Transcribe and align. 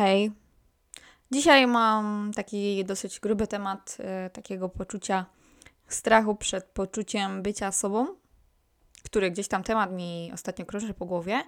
hej. 0.00 0.32
Dzisiaj 1.30 1.66
mam 1.66 2.30
taki 2.36 2.84
dosyć 2.84 3.20
gruby 3.20 3.46
temat 3.46 3.96
e, 4.00 4.30
takiego 4.30 4.68
poczucia 4.68 5.26
strachu 5.88 6.36
przed 6.36 6.64
poczuciem 6.64 7.42
bycia 7.42 7.72
sobą, 7.72 8.06
który 9.04 9.30
gdzieś 9.30 9.48
tam 9.48 9.62
temat 9.62 9.92
mi 9.92 10.30
ostatnio 10.34 10.66
krąży 10.66 10.94
po 10.94 11.06
głowie. 11.06 11.42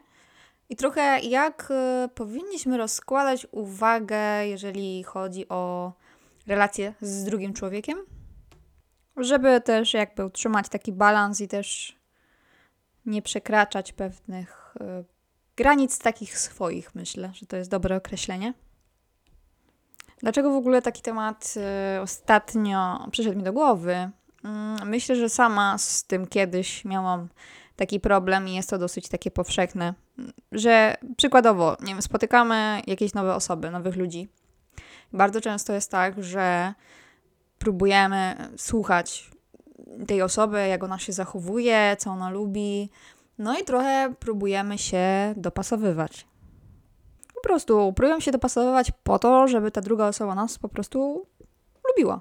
I 0.68 0.76
trochę 0.76 1.20
jak 1.20 1.68
e, 1.70 2.08
powinniśmy 2.14 2.78
rozkładać 2.78 3.46
uwagę, 3.50 4.46
jeżeli 4.46 5.02
chodzi 5.02 5.48
o 5.48 5.92
relacje 6.46 6.94
z 7.00 7.24
drugim 7.24 7.54
człowiekiem, 7.54 7.98
żeby 9.16 9.60
też 9.60 9.94
jakby 9.94 10.24
utrzymać 10.24 10.68
taki 10.68 10.92
balans 10.92 11.40
i 11.40 11.48
też 11.48 11.98
nie 13.06 13.22
przekraczać 13.22 13.92
pewnych 13.92 14.74
e, 14.80 15.04
granic 15.56 15.98
takich 15.98 16.38
swoich, 16.38 16.94
myślę, 16.94 17.30
że 17.34 17.46
to 17.46 17.56
jest 17.56 17.70
dobre 17.70 17.96
określenie. 17.96 18.54
Dlaczego 20.18 20.50
w 20.50 20.56
ogóle 20.56 20.82
taki 20.82 21.02
temat 21.02 21.54
y, 21.96 22.00
ostatnio 22.00 23.08
przyszedł 23.10 23.36
mi 23.38 23.42
do 23.42 23.52
głowy? 23.52 24.10
Mm, 24.44 24.88
myślę, 24.88 25.16
że 25.16 25.28
sama 25.28 25.78
z 25.78 26.04
tym 26.04 26.26
kiedyś 26.26 26.84
miałam 26.84 27.28
taki 27.76 28.00
problem 28.00 28.48
i 28.48 28.54
jest 28.54 28.70
to 28.70 28.78
dosyć 28.78 29.08
takie 29.08 29.30
powszechne, 29.30 29.94
że 30.52 30.94
przykładowo, 31.16 31.76
nie 31.80 31.92
wiem, 31.92 32.02
spotykamy 32.02 32.82
jakieś 32.86 33.14
nowe 33.14 33.34
osoby, 33.34 33.70
nowych 33.70 33.96
ludzi. 33.96 34.28
Bardzo 35.12 35.40
często 35.40 35.72
jest 35.72 35.90
tak, 35.90 36.24
że 36.24 36.74
próbujemy 37.58 38.36
słuchać 38.56 39.30
tej 40.06 40.22
osoby, 40.22 40.66
jak 40.68 40.84
ona 40.84 40.98
się 40.98 41.12
zachowuje, 41.12 41.96
co 41.98 42.10
ona 42.10 42.30
lubi, 42.30 42.90
no 43.38 43.58
i 43.58 43.64
trochę 43.64 44.14
próbujemy 44.20 44.78
się 44.78 45.34
dopasowywać. 45.36 46.26
Po 47.34 47.40
prostu 47.40 47.92
próbujemy 47.92 48.22
się 48.22 48.30
dopasowywać 48.30 48.92
po 49.02 49.18
to, 49.18 49.48
żeby 49.48 49.70
ta 49.70 49.80
druga 49.80 50.08
osoba 50.08 50.34
nas 50.34 50.58
po 50.58 50.68
prostu 50.68 51.26
lubiła. 51.88 52.20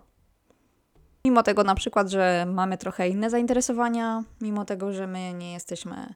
Mimo 1.26 1.44
tego 1.44 1.64
na 1.64 1.76
przykład, 1.76 2.09
że 2.09 2.45
mamy 2.53 2.78
trochę 2.78 3.09
inne 3.09 3.30
zainteresowania, 3.30 4.23
mimo 4.42 4.66
tego, 4.66 4.94
że 4.94 5.08
my 5.08 5.34
nie 5.34 5.53
jesteśmy 5.53 6.14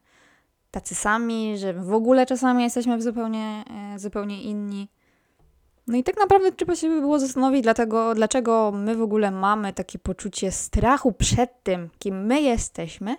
tacy 0.72 0.96
sami, 0.96 1.58
że 1.58 1.74
w 1.74 1.94
ogóle 1.94 2.26
czasami 2.26 2.64
jesteśmy 2.64 3.02
zupełnie, 3.02 3.64
e, 3.96 4.00
zupełnie 4.00 4.44
inni. 4.44 4.90
No 5.88 5.98
i 5.98 6.04
tak 6.04 6.18
naprawdę 6.18 6.52
trzeba 6.52 6.76
się 6.76 6.90
by 6.90 7.00
było 7.00 7.20
zastanowić, 7.20 7.64
dlatego, 7.64 8.16
dlaczego 8.16 8.72
my 8.72 8.96
w 8.96 9.02
ogóle 9.02 9.32
mamy 9.32 9.74
takie 9.74 10.00
poczucie 10.00 10.52
strachu 10.52 11.12
przed 11.12 11.64
tym, 11.64 11.90
kim 12.00 12.26
my 12.26 12.42
jesteśmy, 12.42 13.16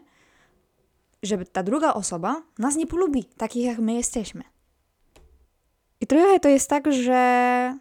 żeby 1.22 1.46
ta 1.46 1.62
druga 1.62 1.94
osoba 1.94 2.42
nas 2.58 2.76
nie 2.76 2.86
polubi, 2.86 3.24
takich 3.24 3.64
jak 3.64 3.78
my 3.78 3.94
jesteśmy. 3.94 4.44
I 6.00 6.06
trochę 6.06 6.40
to 6.40 6.48
jest 6.48 6.70
tak, 6.70 6.92
że 6.92 7.78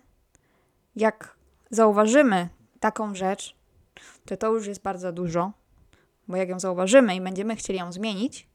jak 0.96 1.36
zauważymy 1.70 2.50
taką 2.80 3.16
rzecz, 3.16 3.56
to 4.26 4.38
to 4.38 4.54
już 4.54 4.68
jest 4.68 4.82
bardzo 4.82 5.12
dużo, 5.12 5.52
bo 6.28 6.38
jak 6.38 6.50
ją 6.50 6.60
zauważymy 6.60 7.16
i 7.16 7.22
będziemy 7.22 7.56
chcieli 7.56 7.80
ją 7.80 7.92
zmienić, 7.92 8.48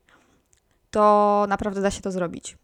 to 0.91 1.47
naprawdę 1.49 1.81
da 1.81 1.91
się 1.91 2.01
to 2.01 2.13
zrobić. 2.13 2.57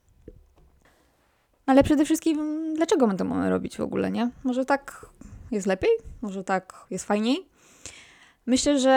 Ale 1.67 1.83
przede 1.83 2.05
wszystkim, 2.05 2.75
dlaczego 2.75 3.07
my 3.07 3.17
to 3.17 3.25
mamy 3.25 3.51
robić 3.51 3.77
w 3.77 3.81
ogóle, 3.81 4.11
nie? 4.11 4.31
Może 4.45 4.65
tak 4.65 5.07
jest 5.51 5.67
lepiej, 5.67 5.91
może 6.23 6.45
tak 6.45 6.87
jest 6.91 7.05
fajniej. 7.05 7.49
Myślę, 8.47 8.79
że 8.79 8.91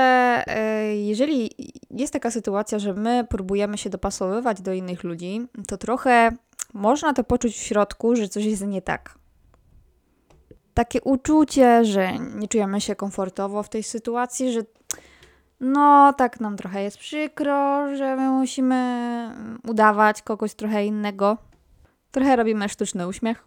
e, 0.48 0.96
jeżeli 0.96 1.50
jest 1.92 2.14
taka 2.14 2.32
sytuacja, 2.32 2.80
że 2.80 2.94
my 2.94 3.26
próbujemy 3.30 3.78
się 3.78 3.90
dopasowywać 3.90 4.62
do 4.62 4.74
innych 4.74 5.04
ludzi, 5.04 5.48
to 5.68 5.78
trochę 5.78 6.32
można 6.74 7.14
to 7.14 7.24
poczuć 7.24 7.56
w 7.56 7.62
środku, 7.62 8.16
że 8.16 8.28
coś 8.28 8.46
jest 8.46 8.68
nie 8.68 8.82
tak. 8.82 9.20
Takie 10.74 11.02
uczucie, 11.02 11.86
że 11.86 12.20
nie 12.20 12.48
czujemy 12.48 12.82
się 12.82 12.96
komfortowo 12.96 13.64
w 13.64 13.70
tej 13.70 13.84
sytuacji, 13.84 14.52
że 14.52 14.62
no 15.60 16.14
tak 16.14 16.40
nam 16.40 16.58
trochę 16.58 16.84
jest 16.84 16.98
przykro, 16.98 17.96
że 17.96 18.16
my 18.16 18.30
musimy 18.30 18.80
udawać 19.68 20.22
kogoś 20.22 20.54
trochę 20.54 20.86
innego. 20.86 21.38
Trochę 22.12 22.36
robimy 22.36 22.70
sztuczny 22.70 23.08
uśmiech. 23.08 23.44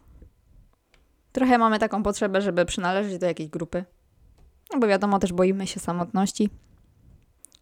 Trochę 1.31 1.57
mamy 1.57 1.79
taką 1.79 2.03
potrzebę, 2.03 2.41
żeby 2.41 2.65
przynależeć 2.65 3.17
do 3.17 3.25
jakiejś 3.25 3.49
grupy. 3.49 3.85
No 4.73 4.79
bo 4.79 4.87
wiadomo, 4.87 5.19
też 5.19 5.33
boimy 5.33 5.67
się 5.67 5.79
samotności. 5.79 6.49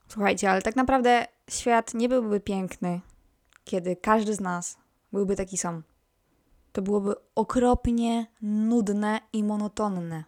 Słuchajcie, 0.08 0.52
ale 0.52 0.62
tak 0.62 0.76
naprawdę 0.76 1.28
świat 1.50 1.94
nie 1.94 2.10
byłby 2.10 2.40
piękny, 2.40 3.02
kiedy 3.64 3.96
każdy 3.96 4.36
z 4.36 4.40
nas 4.40 4.78
byłby 5.12 5.36
taki 5.36 5.58
sam. 5.58 5.84
To 6.72 6.82
byłoby 6.82 7.16
okropnie 7.36 8.28
nudne 8.42 9.20
i 9.34 9.44
monotonne. 9.44 10.24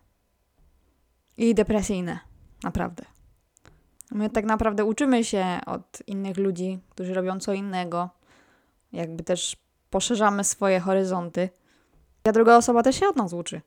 I 1.37 1.55
depresyjne. 1.55 2.19
Naprawdę. 2.63 3.05
My 4.11 4.29
tak 4.29 4.45
naprawdę 4.45 4.85
uczymy 4.85 5.23
się 5.23 5.59
od 5.65 6.03
innych 6.07 6.37
ludzi, 6.37 6.79
którzy 6.89 7.13
robią 7.13 7.39
co 7.39 7.53
innego. 7.53 8.09
Jakby 8.91 9.23
też 9.23 9.57
poszerzamy 9.89 10.43
swoje 10.43 10.79
horyzonty. 10.79 11.49
A 12.23 12.31
druga 12.31 12.57
osoba 12.57 12.83
też 12.83 12.99
się 12.99 13.07
od 13.07 13.15
nas 13.15 13.33
uczy. 13.33 13.61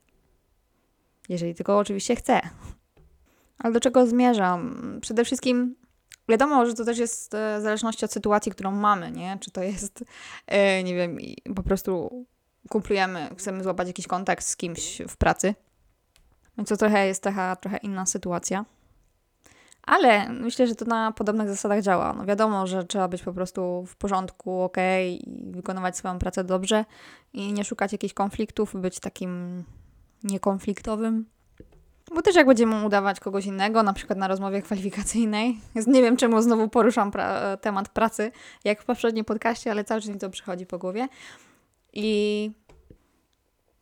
Jeżeli 1.28 1.54
tylko 1.54 1.78
oczywiście 1.78 2.16
chce. 2.16 2.40
Ale 3.58 3.72
do 3.74 3.80
czego 3.80 4.06
zmierzam? 4.06 4.78
Przede 5.00 5.24
wszystkim 5.24 5.76
wiadomo, 6.28 6.66
że 6.66 6.74
to 6.74 6.84
też 6.84 6.98
jest 6.98 7.34
e, 7.34 7.58
w 7.58 7.62
zależności 7.62 8.04
od 8.04 8.12
sytuacji, 8.12 8.52
którą 8.52 8.70
mamy, 8.70 9.10
nie? 9.12 9.38
Czy 9.40 9.50
to 9.50 9.62
jest, 9.62 10.04
e, 10.46 10.82
nie 10.82 10.94
wiem, 10.94 11.18
po 11.54 11.62
prostu 11.62 12.26
kumplujemy, 12.68 13.28
chcemy 13.38 13.62
złapać 13.62 13.86
jakiś 13.86 14.06
kontakt 14.06 14.44
z 14.44 14.56
kimś 14.56 15.02
w 15.08 15.16
pracy. 15.16 15.54
Więc 16.58 16.68
to 16.68 16.76
trochę 16.76 17.06
jest 17.06 17.22
taka 17.22 17.56
trochę 17.56 17.76
inna 17.76 18.06
sytuacja. 18.06 18.64
Ale 19.82 20.28
myślę, 20.28 20.66
że 20.66 20.74
to 20.74 20.84
na 20.84 21.12
podobnych 21.12 21.48
zasadach 21.48 21.82
działa. 21.82 22.12
No 22.12 22.24
wiadomo, 22.24 22.66
że 22.66 22.84
trzeba 22.84 23.08
być 23.08 23.22
po 23.22 23.32
prostu 23.32 23.84
w 23.86 23.96
porządku, 23.96 24.62
ok, 24.62 24.76
i 25.00 25.50
wykonywać 25.50 25.96
swoją 25.96 26.18
pracę 26.18 26.44
dobrze 26.44 26.84
i 27.32 27.52
nie 27.52 27.64
szukać 27.64 27.92
jakichś 27.92 28.14
konfliktów, 28.14 28.74
być 28.80 29.00
takim 29.00 29.64
niekonfliktowym. 30.24 31.26
Bo 32.14 32.22
też 32.22 32.36
jak 32.36 32.46
będziemy 32.46 32.84
udawać 32.84 33.20
kogoś 33.20 33.46
innego, 33.46 33.82
na 33.82 33.92
przykład 33.92 34.18
na 34.18 34.28
rozmowie 34.28 34.62
kwalifikacyjnej, 34.62 35.60
nie 35.86 36.02
wiem 36.02 36.16
czemu 36.16 36.42
znowu 36.42 36.68
poruszam 36.68 37.10
pra 37.10 37.56
temat 37.56 37.88
pracy, 37.88 38.32
jak 38.64 38.82
w 38.82 38.84
poprzednim 38.84 39.24
podcaście, 39.24 39.70
ale 39.70 39.84
cały 39.84 40.00
czas 40.00 40.10
mi 40.10 40.18
to 40.18 40.30
przychodzi 40.30 40.66
po 40.66 40.78
głowie. 40.78 41.08
I 41.92 42.50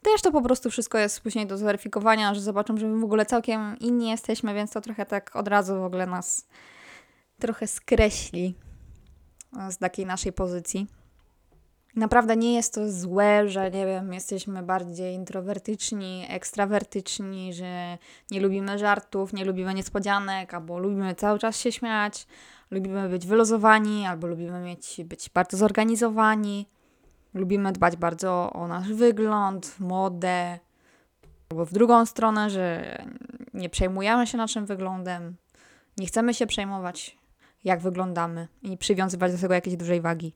też 0.02 0.22
to 0.22 0.32
po 0.32 0.42
prostu 0.42 0.70
wszystko 0.70 0.98
jest 0.98 1.20
później 1.20 1.46
do 1.46 1.58
zweryfikowania, 1.58 2.34
że 2.34 2.40
zobaczą, 2.40 2.76
że 2.76 2.86
my 2.86 3.00
w 3.00 3.04
ogóle 3.04 3.26
całkiem 3.26 3.78
inni 3.78 4.10
jesteśmy, 4.10 4.54
więc 4.54 4.70
to 4.70 4.80
trochę 4.80 5.06
tak 5.06 5.36
od 5.36 5.48
razu 5.48 5.80
w 5.80 5.84
ogóle 5.84 6.06
nas 6.06 6.46
trochę 7.38 7.66
skreśli 7.66 8.54
z 9.70 9.78
takiej 9.78 10.06
naszej 10.06 10.32
pozycji. 10.32 10.86
Naprawdę 11.96 12.36
nie 12.36 12.54
jest 12.54 12.74
to 12.74 12.92
złe, 12.92 13.48
że 13.48 13.70
nie 13.70 13.86
wiem, 13.86 14.12
jesteśmy 14.12 14.62
bardziej 14.62 15.14
introwertyczni, 15.14 16.26
ekstrawertyczni, 16.28 17.54
że 17.54 17.98
nie 18.30 18.40
lubimy 18.40 18.78
żartów, 18.78 19.32
nie 19.32 19.44
lubimy 19.44 19.74
niespodzianek, 19.74 20.54
albo 20.54 20.78
lubimy 20.78 21.14
cały 21.14 21.38
czas 21.38 21.60
się 21.60 21.72
śmiać, 21.72 22.26
lubimy 22.70 23.08
być 23.08 23.26
wylozowani, 23.26 24.06
albo 24.06 24.26
lubimy 24.26 24.60
mieć, 24.60 25.00
być 25.04 25.30
bardzo 25.30 25.56
zorganizowani, 25.56 26.68
lubimy 27.34 27.72
dbać 27.72 27.96
bardzo 27.96 28.52
o 28.52 28.68
nasz 28.68 28.92
wygląd, 28.92 29.80
modę, 29.80 30.58
albo 31.50 31.64
w 31.64 31.72
drugą 31.72 32.06
stronę, 32.06 32.50
że 32.50 32.98
nie 33.54 33.70
przejmujemy 33.70 34.26
się 34.26 34.38
naszym 34.38 34.66
wyglądem, 34.66 35.36
nie 35.98 36.06
chcemy 36.06 36.34
się 36.34 36.46
przejmować, 36.46 37.18
jak 37.64 37.80
wyglądamy 37.80 38.48
i 38.62 38.78
przywiązywać 38.78 39.32
do 39.32 39.38
tego 39.38 39.54
jakiejś 39.54 39.76
dużej 39.76 40.00
wagi. 40.00 40.34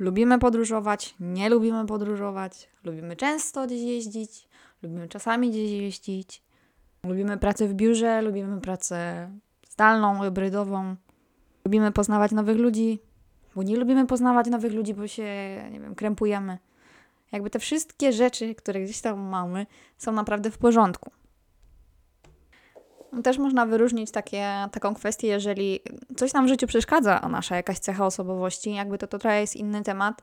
Lubimy 0.00 0.38
podróżować, 0.38 1.14
nie 1.20 1.48
lubimy 1.48 1.86
podróżować, 1.86 2.68
lubimy 2.84 3.16
często 3.16 3.66
gdzieś 3.66 3.80
jeździć, 3.80 4.48
lubimy 4.82 5.08
czasami 5.08 5.50
gdzieś 5.50 5.70
jeździć, 5.70 6.42
lubimy 7.04 7.38
pracę 7.38 7.68
w 7.68 7.74
biurze, 7.74 8.22
lubimy 8.22 8.60
pracę 8.60 9.30
zdalną, 9.70 10.20
hybrydową, 10.20 10.96
lubimy 11.64 11.92
poznawać 11.92 12.32
nowych 12.32 12.58
ludzi, 12.58 12.98
bo 13.54 13.62
nie 13.62 13.76
lubimy 13.76 14.06
poznawać 14.06 14.46
nowych 14.46 14.72
ludzi, 14.72 14.94
bo 14.94 15.06
się, 15.06 15.24
nie 15.72 15.80
wiem, 15.80 15.94
krępujemy. 15.94 16.58
Jakby 17.32 17.50
te 17.50 17.58
wszystkie 17.58 18.12
rzeczy, 18.12 18.54
które 18.54 18.82
gdzieś 18.82 19.00
tam 19.00 19.20
mamy, 19.20 19.66
są 19.98 20.12
naprawdę 20.12 20.50
w 20.50 20.58
porządku. 20.58 21.10
Też 23.24 23.38
można 23.38 23.66
wyróżnić 23.66 24.10
takie, 24.10 24.68
taką 24.72 24.94
kwestię, 24.94 25.28
jeżeli 25.28 25.80
coś 26.16 26.32
nam 26.32 26.46
w 26.46 26.48
życiu 26.48 26.66
przeszkadza, 26.66 27.20
a 27.20 27.28
nasza 27.28 27.56
jakaś 27.56 27.78
cecha 27.78 28.06
osobowości, 28.06 28.74
jakby 28.74 28.98
to, 28.98 29.06
to 29.06 29.18
trochę 29.18 29.40
jest 29.40 29.56
inny 29.56 29.82
temat, 29.82 30.22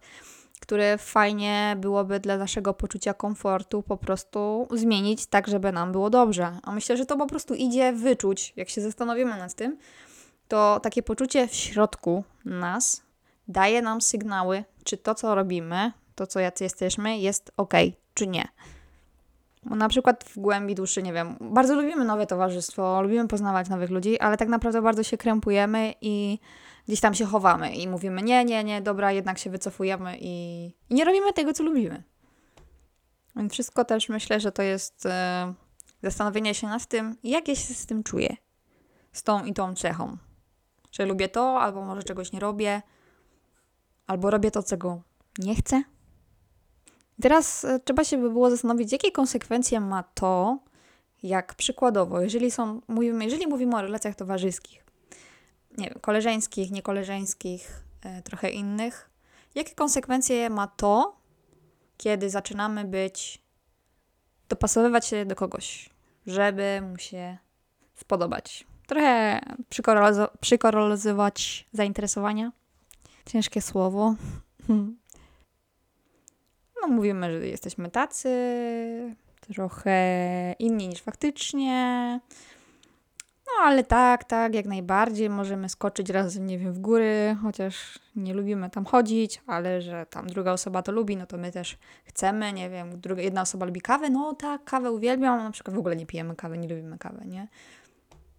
który 0.59 0.97
fajnie 0.97 1.75
byłoby 1.79 2.19
dla 2.19 2.37
naszego 2.37 2.73
poczucia 2.73 3.13
komfortu 3.13 3.83
po 3.83 3.97
prostu 3.97 4.67
zmienić 4.71 5.25
tak, 5.25 5.47
żeby 5.47 5.71
nam 5.71 5.91
było 5.91 6.09
dobrze. 6.09 6.57
A 6.63 6.71
myślę, 6.71 6.97
że 6.97 7.05
to 7.05 7.17
po 7.17 7.27
prostu 7.27 7.53
idzie 7.53 7.93
wyczuć, 7.93 8.53
jak 8.55 8.69
się 8.69 8.81
zastanowimy 8.81 9.37
nad 9.37 9.53
tym, 9.53 9.77
to 10.47 10.79
takie 10.79 11.03
poczucie 11.03 11.47
w 11.47 11.55
środku 11.55 12.23
nas 12.45 13.03
daje 13.47 13.81
nam 13.81 14.01
sygnały, 14.01 14.63
czy 14.83 14.97
to, 14.97 15.15
co 15.15 15.35
robimy, 15.35 15.91
to, 16.15 16.27
co 16.27 16.39
jacy 16.39 16.63
jesteśmy, 16.63 17.17
jest 17.17 17.51
ok, 17.57 17.73
czy 18.13 18.27
nie. 18.27 18.47
Bo 19.69 19.75
na 19.75 19.89
przykład 19.89 20.23
w 20.23 20.39
głębi 20.39 20.75
duszy, 20.75 21.03
nie 21.03 21.13
wiem, 21.13 21.35
bardzo 21.41 21.75
lubimy 21.75 22.05
nowe 22.05 22.27
towarzystwo, 22.27 23.01
lubimy 23.01 23.27
poznawać 23.27 23.69
nowych 23.69 23.89
ludzi, 23.89 24.19
ale 24.19 24.37
tak 24.37 24.47
naprawdę 24.47 24.81
bardzo 24.81 25.03
się 25.03 25.17
krępujemy 25.17 25.93
i 26.01 26.39
gdzieś 26.87 26.99
tam 26.99 27.13
się 27.13 27.25
chowamy 27.25 27.75
i 27.75 27.87
mówimy 27.87 28.21
nie, 28.21 28.45
nie, 28.45 28.63
nie, 28.63 28.81
dobra, 28.81 29.11
jednak 29.11 29.37
się 29.37 29.49
wycofujemy 29.49 30.17
i, 30.19 30.65
i 30.89 30.95
nie 30.95 31.05
robimy 31.05 31.33
tego, 31.33 31.53
co 31.53 31.63
lubimy. 31.63 32.03
Więc 33.35 33.53
wszystko 33.53 33.85
też 33.85 34.09
myślę, 34.09 34.39
że 34.39 34.51
to 34.51 34.61
jest 34.61 35.05
e, 35.05 35.53
zastanowienie 36.03 36.53
się 36.53 36.67
nad 36.67 36.85
tym, 36.85 37.15
jak 37.23 37.47
ja 37.47 37.55
się 37.55 37.73
z 37.73 37.85
tym 37.85 38.03
czuję, 38.03 38.35
z 39.11 39.23
tą 39.23 39.45
i 39.45 39.53
tą 39.53 39.75
cechą. 39.75 40.17
Czy 40.91 41.05
lubię 41.05 41.29
to, 41.29 41.61
albo 41.61 41.85
może 41.85 42.03
czegoś 42.03 42.31
nie 42.31 42.39
robię, 42.39 42.81
albo 44.07 44.31
robię 44.31 44.51
to, 44.51 44.63
czego 44.63 45.01
nie 45.37 45.55
chcę. 45.55 45.83
Teraz 47.21 47.65
e, 47.65 47.79
trzeba 47.79 48.03
się 48.03 48.17
by 48.17 48.29
było 48.29 48.49
zastanowić, 48.49 48.91
jakie 48.91 49.11
konsekwencje 49.11 49.79
ma 49.79 50.03
to, 50.03 50.59
jak 51.23 51.55
przykładowo, 51.55 52.21
jeżeli 52.21 52.51
są, 52.51 52.81
mówimy, 52.87 53.25
jeżeli 53.25 53.47
mówimy 53.47 53.75
o 53.75 53.81
relacjach 53.81 54.15
towarzyskich, 54.15 54.83
nie 55.77 55.89
wiem, 55.89 55.99
koleżeńskich, 56.01 56.71
niekoleżeńskich, 56.71 57.83
e, 58.03 58.21
trochę 58.21 58.49
innych, 58.49 59.09
jakie 59.55 59.75
konsekwencje 59.75 60.49
ma 60.49 60.67
to, 60.67 61.17
kiedy 61.97 62.29
zaczynamy 62.29 62.85
być, 62.85 63.41
dopasowywać 64.49 65.07
się 65.07 65.25
do 65.25 65.35
kogoś, 65.35 65.89
żeby 66.27 66.81
mu 66.91 66.97
się 66.97 67.37
spodobać. 67.95 68.65
Trochę 68.87 69.41
przykorozyzować 70.39 71.67
zainteresowania. 71.71 72.51
Ciężkie 73.25 73.61
słowo. 73.61 74.15
No, 76.81 76.87
mówimy, 76.87 77.31
że 77.31 77.47
jesteśmy 77.47 77.91
tacy, 77.91 78.29
trochę 79.41 80.55
inni 80.59 80.87
niż 80.87 81.01
faktycznie. 81.01 82.19
No 83.47 83.63
ale 83.63 83.83
tak, 83.83 84.23
tak, 84.23 84.55
jak 84.55 84.65
najbardziej 84.65 85.29
możemy 85.29 85.69
skoczyć 85.69 86.09
razem, 86.09 86.45
nie 86.45 86.57
wiem, 86.57 86.73
w 86.73 86.79
góry, 86.79 87.37
chociaż 87.43 87.99
nie 88.15 88.33
lubimy 88.33 88.69
tam 88.69 88.85
chodzić, 88.85 89.41
ale 89.47 89.81
że 89.81 90.05
tam 90.05 90.27
druga 90.27 90.51
osoba 90.51 90.81
to 90.81 90.91
lubi, 90.91 91.17
no 91.17 91.25
to 91.25 91.37
my 91.37 91.51
też 91.51 91.77
chcemy, 92.05 92.53
nie 92.53 92.69
wiem, 92.69 92.99
druga, 93.01 93.21
jedna 93.21 93.41
osoba 93.41 93.65
lubi 93.65 93.81
kawę, 93.81 94.09
no 94.09 94.33
tak, 94.33 94.63
kawę 94.63 94.91
uwielbiam, 94.91 95.37
na 95.37 95.51
przykład 95.51 95.75
w 95.75 95.79
ogóle 95.79 95.95
nie 95.95 96.05
pijemy 96.05 96.35
kawy, 96.35 96.57
nie 96.57 96.67
lubimy 96.67 96.97
kawy, 96.97 97.25
nie? 97.25 97.47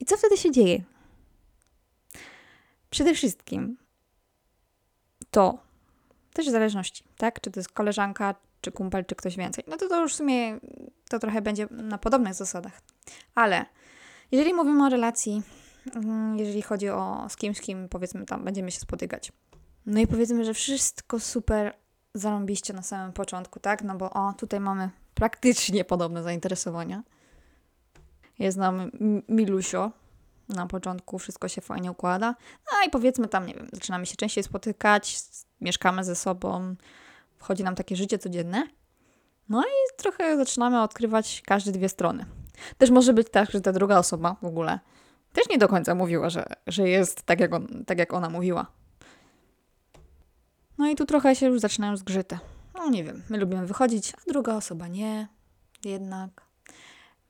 I 0.00 0.04
co 0.04 0.16
wtedy 0.16 0.36
się 0.36 0.50
dzieje? 0.50 0.82
Przede 2.90 3.14
wszystkim 3.14 3.76
to 5.30 5.58
też 6.32 6.48
zależności, 6.48 7.04
tak? 7.16 7.40
Czy 7.40 7.50
to 7.50 7.60
jest 7.60 7.72
koleżanka, 7.72 8.34
czy 8.60 8.72
kumpel, 8.72 9.04
czy 9.04 9.14
ktoś 9.14 9.36
więcej. 9.36 9.64
No 9.68 9.76
to 9.76 9.88
to 9.88 10.02
już 10.02 10.12
w 10.12 10.16
sumie 10.16 10.58
to 11.08 11.18
trochę 11.18 11.42
będzie 11.42 11.68
na 11.70 11.98
podobnych 11.98 12.34
zasadach. 12.34 12.80
Ale 13.34 13.66
jeżeli 14.32 14.54
mówimy 14.54 14.86
o 14.86 14.88
relacji, 14.88 15.42
mm, 15.94 16.38
jeżeli 16.38 16.62
chodzi 16.62 16.88
o 16.88 17.26
z 17.28 17.36
kimś, 17.36 17.60
kim 17.60 17.88
powiedzmy 17.88 18.26
tam 18.26 18.44
będziemy 18.44 18.70
się 18.70 18.80
spotykać, 18.80 19.32
no 19.86 20.00
i 20.00 20.06
powiedzmy, 20.06 20.44
że 20.44 20.54
wszystko 20.54 21.20
super 21.20 21.74
zarąbiście 22.14 22.72
na 22.74 22.82
samym 22.82 23.12
początku, 23.12 23.60
tak? 23.60 23.82
No 23.82 23.94
bo 23.94 24.10
o, 24.10 24.32
tutaj 24.32 24.60
mamy 24.60 24.90
praktycznie 25.14 25.84
podobne 25.84 26.22
zainteresowania. 26.22 27.02
Jest 28.38 28.58
nam 28.58 28.90
Milusio. 29.28 29.90
Na 30.48 30.66
początku 30.66 31.18
wszystko 31.18 31.48
się 31.48 31.60
fajnie 31.60 31.90
układa. 31.90 32.34
No 32.72 32.86
i 32.86 32.90
powiedzmy 32.90 33.28
tam, 33.28 33.46
nie 33.46 33.54
wiem, 33.54 33.68
zaczynamy 33.72 34.06
się 34.06 34.16
częściej 34.16 34.44
spotykać, 34.44 35.18
mieszkamy 35.60 36.04
ze 36.04 36.14
sobą, 36.14 36.74
wchodzi 37.38 37.64
nam 37.64 37.74
takie 37.74 37.96
życie 37.96 38.18
codzienne. 38.18 38.66
No 39.48 39.62
i 39.62 39.96
trochę 39.96 40.36
zaczynamy 40.36 40.82
odkrywać 40.82 41.42
każde 41.46 41.72
dwie 41.72 41.88
strony. 41.88 42.26
Też 42.78 42.90
może 42.90 43.12
być 43.12 43.30
tak, 43.30 43.50
że 43.50 43.60
ta 43.60 43.72
druga 43.72 43.98
osoba 43.98 44.36
w 44.42 44.46
ogóle 44.46 44.78
też 45.32 45.48
nie 45.48 45.58
do 45.58 45.68
końca 45.68 45.94
mówiła, 45.94 46.30
że, 46.30 46.46
że 46.66 46.88
jest 46.88 47.22
tak 47.22 47.40
jak, 47.40 47.54
on, 47.54 47.84
tak, 47.86 47.98
jak 47.98 48.12
ona 48.12 48.30
mówiła. 48.30 48.66
No 50.78 50.88
i 50.88 50.94
tu 50.94 51.04
trochę 51.04 51.36
się 51.36 51.46
już 51.46 51.60
zaczynają 51.60 51.96
zgrzyty. 51.96 52.38
No 52.74 52.90
nie 52.90 53.04
wiem, 53.04 53.22
my 53.28 53.38
lubimy 53.38 53.66
wychodzić, 53.66 54.12
a 54.14 54.30
druga 54.30 54.54
osoba 54.54 54.88
nie, 54.88 55.28
jednak. 55.84 56.42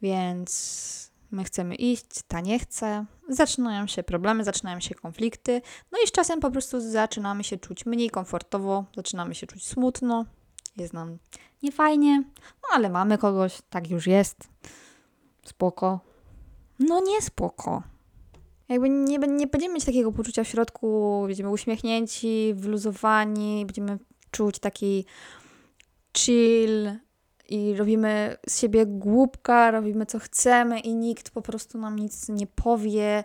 Więc 0.03 1.11
my 1.31 1.45
chcemy 1.45 1.75
iść, 1.75 2.07
ta 2.29 2.41
nie 2.41 2.59
chce. 2.59 3.05
Zaczynają 3.29 3.87
się 3.87 4.03
problemy, 4.03 4.45
zaczynają 4.45 4.81
się 4.81 4.95
konflikty. 4.95 5.63
No 5.93 5.99
i 6.05 6.07
z 6.07 6.13
czasem 6.13 6.41
po 6.41 6.51
prostu 6.51 6.81
zaczynamy 6.81 7.45
się 7.45 7.57
czuć 7.57 7.87
mniej 7.87 8.11
komfortowo, 8.11 8.85
zaczynamy 8.97 9.35
się 9.35 9.47
czuć 9.47 9.67
smutno, 9.67 10.25
jest 10.77 10.93
nam 10.93 11.19
niefajnie, 11.63 12.25
no 12.63 12.69
ale 12.73 12.91
mamy 12.91 13.19
kogoś, 13.19 13.59
tak 13.71 13.91
już 13.91 14.07
jest. 14.07 14.49
Spoko. 15.45 16.01
No 16.79 17.01
nie 17.01 17.23
spoko. 17.23 17.83
Jakby 18.69 18.89
nie, 18.89 19.19
nie 19.19 19.47
będziemy 19.47 19.75
mieć 19.75 19.85
takiego 19.85 20.13
poczucia 20.13 20.45
w 20.45 20.49
środku, 20.49 21.23
będziemy 21.27 21.51
uśmiechnięci, 21.51 22.55
wyluzowani, 22.57 23.67
będziemy 23.67 23.99
czuć 24.31 24.59
taki 24.59 25.05
chill 26.17 26.99
i 27.49 27.77
robimy 27.77 28.37
z 28.49 28.61
siebie 28.61 28.87
głupka, 28.87 29.71
robimy 29.71 30.07
co 30.07 30.19
chcemy 30.19 30.81
i 30.81 30.95
nikt 30.95 31.31
po 31.31 31.43
prostu 31.43 31.79
nam 31.79 31.99
nic 31.99 32.29
nie 32.29 32.47
powie 32.47 33.25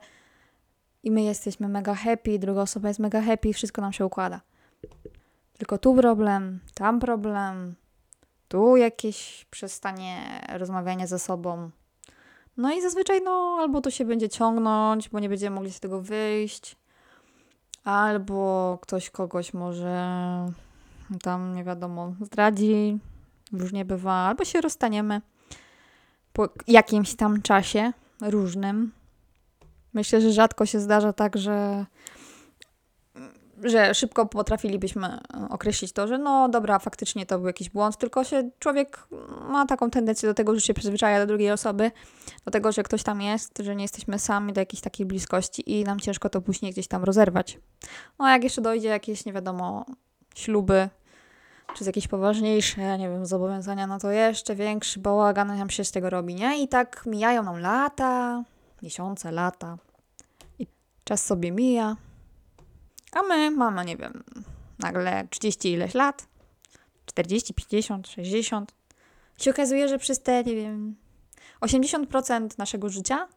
i 1.04 1.12
my 1.12 1.22
jesteśmy 1.22 1.68
mega 1.68 1.96
happy, 1.96 2.40
druga 2.40 2.62
osoba 2.62 2.88
jest 2.88 3.00
mega 3.00 3.22
happy, 3.22 3.54
wszystko 3.54 3.82
nam 3.82 3.94
się 3.94 4.06
układa. 4.06 4.42
Tylko 5.58 5.78
tu 5.78 5.96
problem, 5.96 6.60
tam 6.74 7.00
problem, 7.00 7.76
tu 8.48 8.78
jakieś 8.78 9.46
przestanie 9.46 10.42
rozmawiania 10.58 11.08
ze 11.08 11.20
sobą. 11.20 11.70
No 12.58 12.74
i 12.74 12.82
zazwyczaj, 12.82 13.22
no, 13.24 13.58
albo 13.60 13.82
to 13.82 13.92
się 13.92 14.06
będzie 14.06 14.30
ciągnąć, 14.30 15.10
bo 15.10 15.20
nie 15.20 15.30
będziemy 15.30 15.56
mogli 15.56 15.72
z 15.72 15.80
tego 15.80 16.02
wyjść, 16.02 16.76
albo 17.84 18.78
ktoś 18.82 19.10
kogoś 19.10 19.54
może 19.54 20.06
tam, 21.22 21.56
nie 21.56 21.64
wiadomo, 21.64 22.14
zdradzi, 22.22 23.00
różnie 23.54 23.86
bywa, 23.86 24.14
albo 24.14 24.46
się 24.46 24.62
rozstaniemy 24.62 25.22
po 26.34 26.50
jakimś 26.68 27.16
tam 27.16 27.42
czasie 27.42 27.94
różnym. 28.22 28.92
Myślę, 29.94 30.22
że 30.22 30.32
rzadko 30.32 30.66
się 30.66 30.80
zdarza 30.80 31.14
tak, 31.14 31.38
że 31.38 31.86
że 33.64 33.94
szybko 33.94 34.26
potrafilibyśmy 34.26 35.20
określić 35.50 35.94
to, 35.94 36.08
że 36.08 36.18
no 36.18 36.50
dobra, 36.50 36.80
faktycznie 36.80 37.26
to 37.26 37.38
był 37.38 37.48
jakiś 37.48 37.70
błąd, 37.70 37.98
tylko 37.98 38.24
się 38.24 38.50
człowiek 38.60 39.08
ma 39.50 39.66
taką 39.66 39.90
tendencję 39.90 40.30
do 40.30 40.34
tego, 40.34 40.56
że 40.56 40.62
się 40.62 40.74
przyzwyczaja 40.74 41.20
do 41.20 41.28
drugiej 41.28 41.52
osoby, 41.52 41.92
do 42.46 42.52
tego, 42.52 42.72
że 42.72 42.84
ktoś 42.84 43.04
tam 43.04 43.22
jest, 43.22 43.58
że 43.60 43.76
nie 43.76 43.84
jesteśmy 43.84 44.20
sami 44.20 44.54
do 44.54 44.62
jakiejś 44.62 44.82
takiej 44.82 45.06
bliskości 45.06 45.72
i 45.72 45.84
nam 45.84 46.00
ciężko 46.00 46.30
to 46.30 46.42
później 46.42 46.72
gdzieś 46.72 46.88
tam 46.88 47.04
rozerwać. 47.04 47.60
No 48.20 48.26
a 48.26 48.32
jak 48.32 48.44
jeszcze 48.44 48.62
dojdzie 48.62 48.88
jakieś, 48.88 49.26
nie 49.26 49.34
wiadomo, 49.34 49.86
śluby, 50.36 50.90
czy 51.76 51.84
jakieś 51.84 52.08
poważniejsze, 52.08 52.98
nie 52.98 53.10
wiem, 53.10 53.26
zobowiązania, 53.26 53.88
no 53.88 54.00
to 54.00 54.12
jeszcze 54.12 54.56
większy 54.56 55.00
bałagan 55.00 55.48
nam 55.58 55.70
się 55.70 55.84
z 55.84 55.92
tego 55.92 56.10
robi, 56.10 56.36
nie? 56.36 56.64
I 56.64 56.68
tak 56.68 57.06
mijają 57.06 57.44
nam 57.44 57.60
lata, 57.60 58.44
miesiące, 58.82 59.32
lata 59.32 59.78
i 60.60 60.68
czas 61.04 61.26
sobie 61.26 61.52
mija. 61.52 61.98
A 63.12 63.22
my 63.22 63.52
mamy, 63.52 63.86
nie 63.86 63.98
wiem, 63.98 64.24
nagle 64.80 65.28
30 65.30 65.72
ileś 65.72 65.94
lat, 65.94 66.28
40, 67.06 67.54
50, 67.54 68.08
60. 68.08 68.74
I 69.40 69.44
się 69.44 69.52
okazuje, 69.52 69.88
że 69.88 70.00
przez 70.00 70.22
te, 70.22 70.44
nie 70.44 70.56
wiem, 70.56 70.96
80% 71.62 72.50
naszego 72.58 72.90
życia 72.90 73.28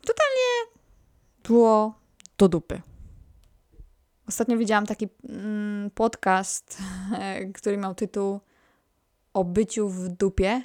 totalnie 0.00 0.74
było 1.44 1.94
do 2.38 2.48
dupy. 2.48 2.82
Ostatnio 4.28 4.56
widziałam 4.56 4.86
taki 4.86 5.08
mm, 5.28 5.90
podcast, 5.90 6.78
który 7.54 7.76
miał 7.76 7.94
tytuł 7.94 8.40
O 9.32 9.44
byciu 9.44 9.88
w 9.88 10.08
dupie. 10.08 10.62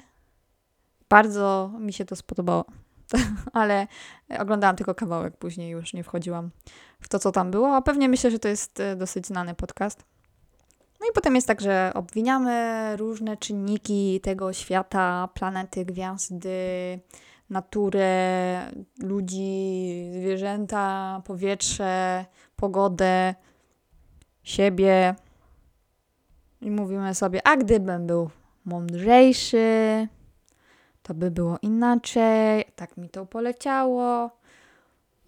Bardzo 1.08 1.72
mi 1.78 1.92
się 1.92 2.04
to 2.04 2.16
spodobało. 2.16 2.64
ale 3.52 3.86
oglądałam 4.38 4.76
tylko 4.76 4.94
kawałek, 4.94 5.36
później 5.36 5.70
już 5.70 5.94
nie 5.94 6.04
wchodziłam 6.04 6.50
w 7.00 7.08
to, 7.08 7.18
co 7.18 7.32
tam 7.32 7.50
było, 7.50 7.76
a 7.76 7.82
pewnie 7.82 8.08
myślę, 8.08 8.30
że 8.30 8.38
to 8.38 8.48
jest 8.48 8.80
e, 8.80 8.96
dosyć 8.96 9.26
znany 9.26 9.54
podcast. 9.54 10.04
No 11.00 11.06
i 11.10 11.12
potem 11.14 11.34
jest 11.34 11.46
tak, 11.46 11.60
że 11.60 11.92
obwiniamy 11.94 12.96
różne 12.96 13.36
czynniki 13.36 14.20
tego 14.22 14.52
świata, 14.52 15.28
planety, 15.34 15.84
gwiazdy, 15.84 17.00
naturę, 17.50 18.72
ludzi, 19.02 20.10
zwierzęta, 20.12 21.22
powietrze, 21.24 22.24
pogodę, 22.56 23.34
siebie. 24.50 25.14
I 26.60 26.70
mówimy 26.70 27.14
sobie, 27.14 27.46
a 27.46 27.56
gdybym 27.56 28.06
był 28.06 28.30
mądrzejszy, 28.64 30.08
to 31.02 31.14
by 31.14 31.30
było 31.30 31.58
inaczej, 31.62 32.64
tak 32.76 32.96
mi 32.96 33.08
to 33.08 33.26
poleciało 33.26 34.30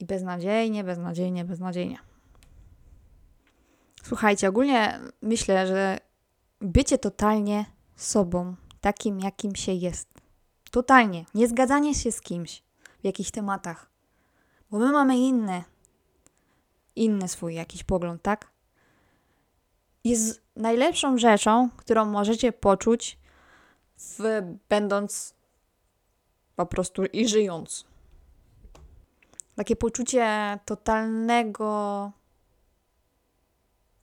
i 0.01 0.05
beznadziejnie, 0.05 0.85
beznadziejnie, 0.85 1.45
beznadziejnie. 1.45 1.99
Słuchajcie, 4.03 4.49
ogólnie 4.49 5.01
myślę, 5.23 5.67
że 5.67 5.99
bycie 6.61 6.99
totalnie 6.99 7.65
sobą, 7.97 8.55
takim 8.81 9.21
jakim 9.21 9.55
się 9.57 9.73
jest, 9.73 10.13
Totalnie. 10.73 11.25
Nie 11.35 11.49
zgadzanie 11.49 11.95
się 11.95 12.13
z 12.13 12.21
kimś 12.21 12.63
w 13.01 13.05
jakichś 13.05 13.31
tematach. 13.31 13.91
Bo 14.71 14.79
my 14.79 14.93
mamy 14.93 15.19
inny, 15.19 15.65
inny 16.97 17.29
swój 17.29 17.55
jakiś 17.55 17.85
pogląd, 17.85 18.23
tak? 18.23 18.52
Jest 20.05 20.43
najlepszą 20.57 21.19
rzeczą, 21.19 21.71
którą 21.77 22.05
możecie 22.05 22.53
poczuć, 22.53 23.19
w, 23.97 24.43
będąc 24.69 25.35
po 26.57 26.67
prostu 26.67 27.05
i 27.05 27.29
żyjąc. 27.29 27.85
Takie 29.57 29.77
poczucie 29.77 30.59
totalnego, 30.65 32.13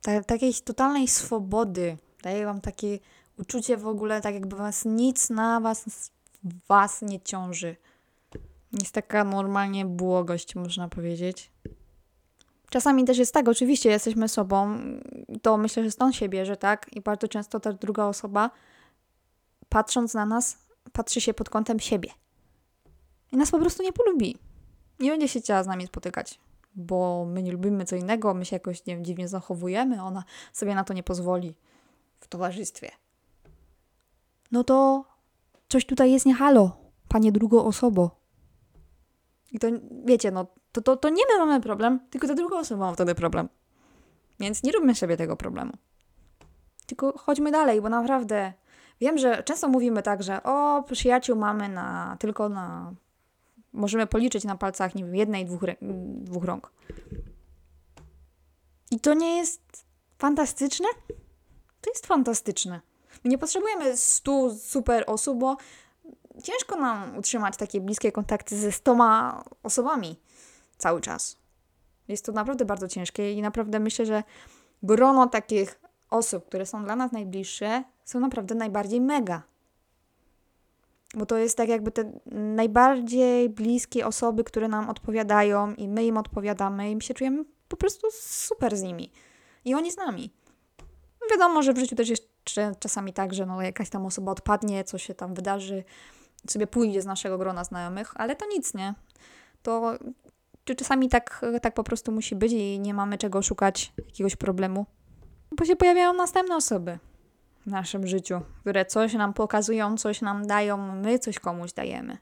ta, 0.02 0.22
takiej 0.22 0.54
totalnej 0.54 1.08
swobody. 1.08 1.96
Daje 2.22 2.44
wam 2.44 2.60
takie 2.60 2.98
uczucie 3.38 3.76
w 3.76 3.86
ogóle, 3.86 4.20
tak 4.20 4.34
jakby 4.34 4.56
was 4.56 4.84
nic 4.84 5.30
na 5.30 5.60
was, 5.60 6.10
was 6.68 7.02
nie 7.02 7.20
ciąży. 7.20 7.76
Jest 8.72 8.94
taka 8.94 9.24
normalnie 9.24 9.84
błogość, 9.86 10.54
można 10.54 10.88
powiedzieć. 10.88 11.50
Czasami 12.70 13.04
też 13.04 13.18
jest 13.18 13.34
tak, 13.34 13.48
oczywiście 13.48 13.90
jesteśmy 13.90 14.28
sobą, 14.28 14.78
to 15.42 15.56
myślę, 15.56 15.84
że 15.84 15.90
stąd 15.90 16.16
się 16.16 16.28
bierze, 16.28 16.56
tak? 16.56 16.86
I 16.92 17.00
bardzo 17.00 17.28
często 17.28 17.60
ta 17.60 17.72
druga 17.72 18.04
osoba, 18.04 18.50
patrząc 19.68 20.14
na 20.14 20.26
nas, 20.26 20.58
patrzy 20.92 21.20
się 21.20 21.34
pod 21.34 21.50
kątem 21.50 21.80
siebie. 21.80 22.10
I 23.32 23.36
nas 23.36 23.50
po 23.50 23.58
prostu 23.58 23.82
nie 23.82 23.92
polubi. 23.92 24.36
Nie 25.00 25.10
będzie 25.10 25.28
się 25.28 25.40
chciała 25.40 25.62
z 25.62 25.66
nami 25.66 25.86
spotykać, 25.86 26.40
bo 26.74 27.24
my 27.28 27.42
nie 27.42 27.52
lubimy 27.52 27.84
co 27.84 27.96
innego, 27.96 28.34
my 28.34 28.44
się 28.44 28.56
jakoś 28.56 28.86
nie 28.86 28.94
wiem, 28.94 29.04
dziwnie 29.04 29.28
zachowujemy, 29.28 30.02
ona 30.02 30.24
sobie 30.52 30.74
na 30.74 30.84
to 30.84 30.94
nie 30.94 31.02
pozwoli 31.02 31.54
w 32.20 32.28
towarzystwie. 32.28 32.90
No 34.52 34.64
to 34.64 35.04
coś 35.68 35.86
tutaj 35.86 36.12
jest 36.12 36.26
nie 36.26 36.34
halo, 36.34 36.76
panie 37.08 37.32
drugo 37.32 37.64
osobo. 37.64 38.20
I 39.52 39.58
to 39.58 39.66
wiecie, 40.04 40.30
no 40.30 40.46
to, 40.72 40.82
to, 40.82 40.96
to 40.96 41.08
nie 41.08 41.22
my 41.32 41.38
mamy 41.38 41.60
problem, 41.60 42.00
tylko 42.10 42.28
ta 42.28 42.34
druga 42.34 42.58
osoba 42.58 42.86
ma 42.86 42.94
wtedy 42.94 43.14
problem. 43.14 43.48
Więc 44.40 44.62
nie 44.62 44.72
róbmy 44.72 44.94
sobie 44.94 45.16
tego 45.16 45.36
problemu. 45.36 45.72
Tylko 46.86 47.18
chodźmy 47.18 47.50
dalej, 47.50 47.80
bo 47.80 47.88
naprawdę 47.88 48.52
wiem, 49.00 49.18
że 49.18 49.42
często 49.42 49.68
mówimy 49.68 50.02
tak, 50.02 50.22
że 50.22 50.42
o, 50.42 50.82
przyjaciół 50.82 51.36
mamy 51.36 51.68
na 51.68 52.16
tylko 52.20 52.48
na. 52.48 52.94
Możemy 53.72 54.06
policzyć 54.06 54.44
na 54.44 54.56
palcach, 54.56 54.94
nie 54.94 55.04
wiem, 55.04 55.14
jednej, 55.16 55.46
dwóch, 55.46 55.60
dwóch 56.22 56.44
rąk. 56.44 56.72
I 58.90 59.00
to 59.00 59.14
nie 59.14 59.36
jest 59.36 59.86
fantastyczne? 60.18 60.88
To 61.80 61.90
jest 61.90 62.06
fantastyczne. 62.06 62.80
My 63.24 63.30
nie 63.30 63.38
potrzebujemy 63.38 63.96
stu 63.96 64.58
super 64.58 65.04
osób, 65.06 65.38
bo 65.38 65.56
ciężko 66.42 66.76
nam 66.76 67.16
utrzymać 67.16 67.56
takie 67.56 67.80
bliskie 67.80 68.12
kontakty 68.12 68.58
ze 68.58 68.72
stoma 68.72 69.44
osobami 69.62 70.16
cały 70.80 71.00
czas. 71.00 71.36
Jest 72.08 72.24
to 72.24 72.32
naprawdę 72.32 72.64
bardzo 72.64 72.88
ciężkie 72.88 73.32
i 73.32 73.42
naprawdę 73.42 73.80
myślę, 73.80 74.06
że 74.06 74.22
grono 74.82 75.26
takich 75.26 75.80
osób, 76.10 76.46
które 76.46 76.66
są 76.66 76.84
dla 76.84 76.96
nas 76.96 77.12
najbliższe, 77.12 77.84
są 78.04 78.20
naprawdę 78.20 78.54
najbardziej 78.54 79.00
mega. 79.00 79.42
Bo 81.14 81.26
to 81.26 81.36
jest 81.36 81.56
tak 81.56 81.68
jakby 81.68 81.90
te 81.90 82.12
najbardziej 82.34 83.50
bliskie 83.50 84.06
osoby, 84.06 84.44
które 84.44 84.68
nam 84.68 84.90
odpowiadają 84.90 85.74
i 85.74 85.88
my 85.88 86.04
im 86.04 86.16
odpowiadamy 86.16 86.90
i 86.90 86.96
my 86.96 87.02
się 87.02 87.14
czujemy 87.14 87.44
po 87.68 87.76
prostu 87.76 88.06
super 88.12 88.76
z 88.76 88.82
nimi. 88.82 89.12
I 89.64 89.74
oni 89.74 89.92
z 89.92 89.96
nami. 89.96 90.30
Wiadomo, 91.30 91.62
że 91.62 91.72
w 91.72 91.78
życiu 91.78 91.96
też 91.96 92.08
jest 92.08 92.28
czasami 92.78 93.12
tak, 93.12 93.34
że 93.34 93.46
no 93.46 93.62
jakaś 93.62 93.90
tam 93.90 94.06
osoba 94.06 94.32
odpadnie, 94.32 94.84
coś 94.84 95.02
się 95.02 95.14
tam 95.14 95.34
wydarzy, 95.34 95.84
sobie 96.48 96.66
pójdzie 96.66 97.02
z 97.02 97.06
naszego 97.06 97.38
grona 97.38 97.64
znajomych, 97.64 98.12
ale 98.14 98.36
to 98.36 98.46
nic, 98.46 98.74
nie? 98.74 98.94
To 99.62 99.94
czy 100.70 100.76
czasami 100.76 101.08
tak, 101.08 101.40
tak 101.62 101.74
po 101.74 101.84
prostu 101.84 102.12
musi 102.12 102.36
być 102.36 102.52
i 102.52 102.80
nie 102.80 102.94
mamy 102.94 103.18
czego 103.18 103.42
szukać 103.42 103.92
jakiegoś 104.06 104.36
problemu? 104.36 104.86
Bo 105.56 105.64
się 105.64 105.76
pojawiają 105.76 106.12
następne 106.12 106.56
osoby 106.56 106.98
w 107.66 107.70
naszym 107.70 108.06
życiu, 108.06 108.40
które 108.60 108.84
coś 108.84 109.14
nam 109.14 109.32
pokazują, 109.32 109.96
coś 109.96 110.20
nam 110.20 110.46
dają, 110.46 110.94
my 110.94 111.18
coś 111.18 111.38
komuś 111.38 111.72
dajemy. 111.72 112.18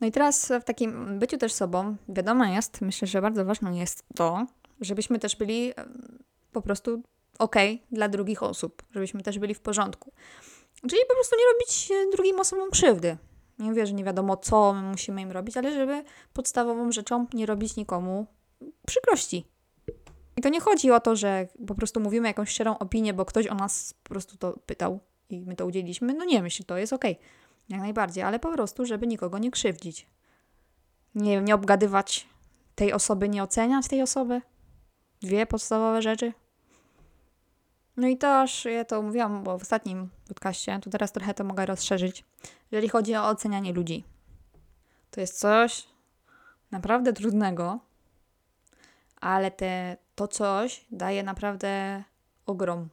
No 0.00 0.06
i 0.06 0.12
teraz 0.12 0.52
w 0.60 0.64
takim 0.64 1.18
byciu 1.18 1.38
też 1.38 1.52
sobą, 1.52 1.96
wiadomo 2.08 2.44
jest, 2.44 2.80
myślę, 2.80 3.08
że 3.08 3.22
bardzo 3.22 3.44
ważne 3.44 3.78
jest 3.78 4.04
to, 4.14 4.46
żebyśmy 4.80 5.18
też 5.18 5.36
byli 5.36 5.72
po 6.52 6.62
prostu 6.62 7.02
ok 7.38 7.56
dla 7.92 8.08
drugich 8.08 8.42
osób, 8.42 8.82
żebyśmy 8.90 9.22
też 9.22 9.38
byli 9.38 9.54
w 9.54 9.60
porządku. 9.60 10.12
Czyli 10.80 11.02
po 11.08 11.14
prostu 11.14 11.36
nie 11.36 11.52
robić 11.52 11.92
drugim 12.12 12.40
osobom 12.40 12.70
krzywdy. 12.70 13.16
Nie 13.58 13.68
mówię, 13.68 13.86
że 13.86 13.92
nie 13.92 14.04
wiadomo, 14.04 14.36
co 14.36 14.72
my 14.72 14.82
musimy 14.82 15.22
im 15.22 15.32
robić, 15.32 15.56
ale 15.56 15.72
żeby 15.72 16.04
podstawową 16.32 16.92
rzeczą 16.92 17.26
nie 17.34 17.46
robić 17.46 17.76
nikomu 17.76 18.26
przykrości. 18.86 19.46
I 20.36 20.42
to 20.42 20.48
nie 20.48 20.60
chodzi 20.60 20.90
o 20.90 21.00
to, 21.00 21.16
że 21.16 21.48
po 21.66 21.74
prostu 21.74 22.00
mówimy 22.00 22.28
jakąś 22.28 22.50
szczerą 22.50 22.78
opinię, 22.78 23.14
bo 23.14 23.24
ktoś 23.24 23.46
o 23.46 23.54
nas 23.54 23.94
po 24.02 24.08
prostu 24.08 24.36
to 24.36 24.58
pytał 24.66 25.00
i 25.30 25.40
my 25.40 25.56
to 25.56 25.66
udzieliliśmy. 25.66 26.14
No 26.14 26.24
nie, 26.24 26.42
myślę, 26.42 26.64
to 26.64 26.78
jest 26.78 26.92
okej. 26.92 27.12
Okay. 27.12 27.26
Jak 27.68 27.80
najbardziej, 27.80 28.24
ale 28.24 28.38
po 28.38 28.52
prostu, 28.52 28.86
żeby 28.86 29.06
nikogo 29.06 29.38
nie 29.38 29.50
krzywdzić. 29.50 30.06
Nie, 31.14 31.40
nie 31.40 31.54
obgadywać 31.54 32.26
tej 32.74 32.92
osoby, 32.92 33.28
nie 33.28 33.42
oceniać 33.42 33.88
tej 33.88 34.02
osoby. 34.02 34.42
Dwie 35.20 35.46
podstawowe 35.46 36.02
rzeczy. 36.02 36.32
No 37.96 38.08
i 38.08 38.16
też, 38.16 38.64
ja 38.64 38.84
to 38.84 39.02
mówiłam 39.02 39.44
bo 39.44 39.58
w 39.58 39.62
ostatnim 39.62 40.08
podcaście, 40.28 40.80
to 40.82 40.90
teraz 40.90 41.12
trochę 41.12 41.34
to 41.34 41.44
mogę 41.44 41.66
rozszerzyć. 41.66 42.24
Jeżeli 42.70 42.88
chodzi 42.88 43.16
o 43.16 43.28
ocenianie 43.28 43.72
ludzi, 43.72 44.04
to 45.10 45.20
jest 45.20 45.38
coś 45.38 45.86
naprawdę 46.70 47.12
trudnego, 47.12 47.78
ale 49.20 49.50
te, 49.50 49.96
to 50.14 50.28
coś 50.28 50.86
daje 50.90 51.22
naprawdę 51.22 52.02
ogrom. 52.46 52.88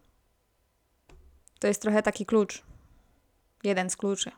To 1.60 1.68
jest 1.68 1.82
trochę 1.82 2.04
taki 2.04 2.26
klucz. 2.26 2.64
Jeden 3.64 3.90
z 3.90 3.96
kluczy. 3.96 4.32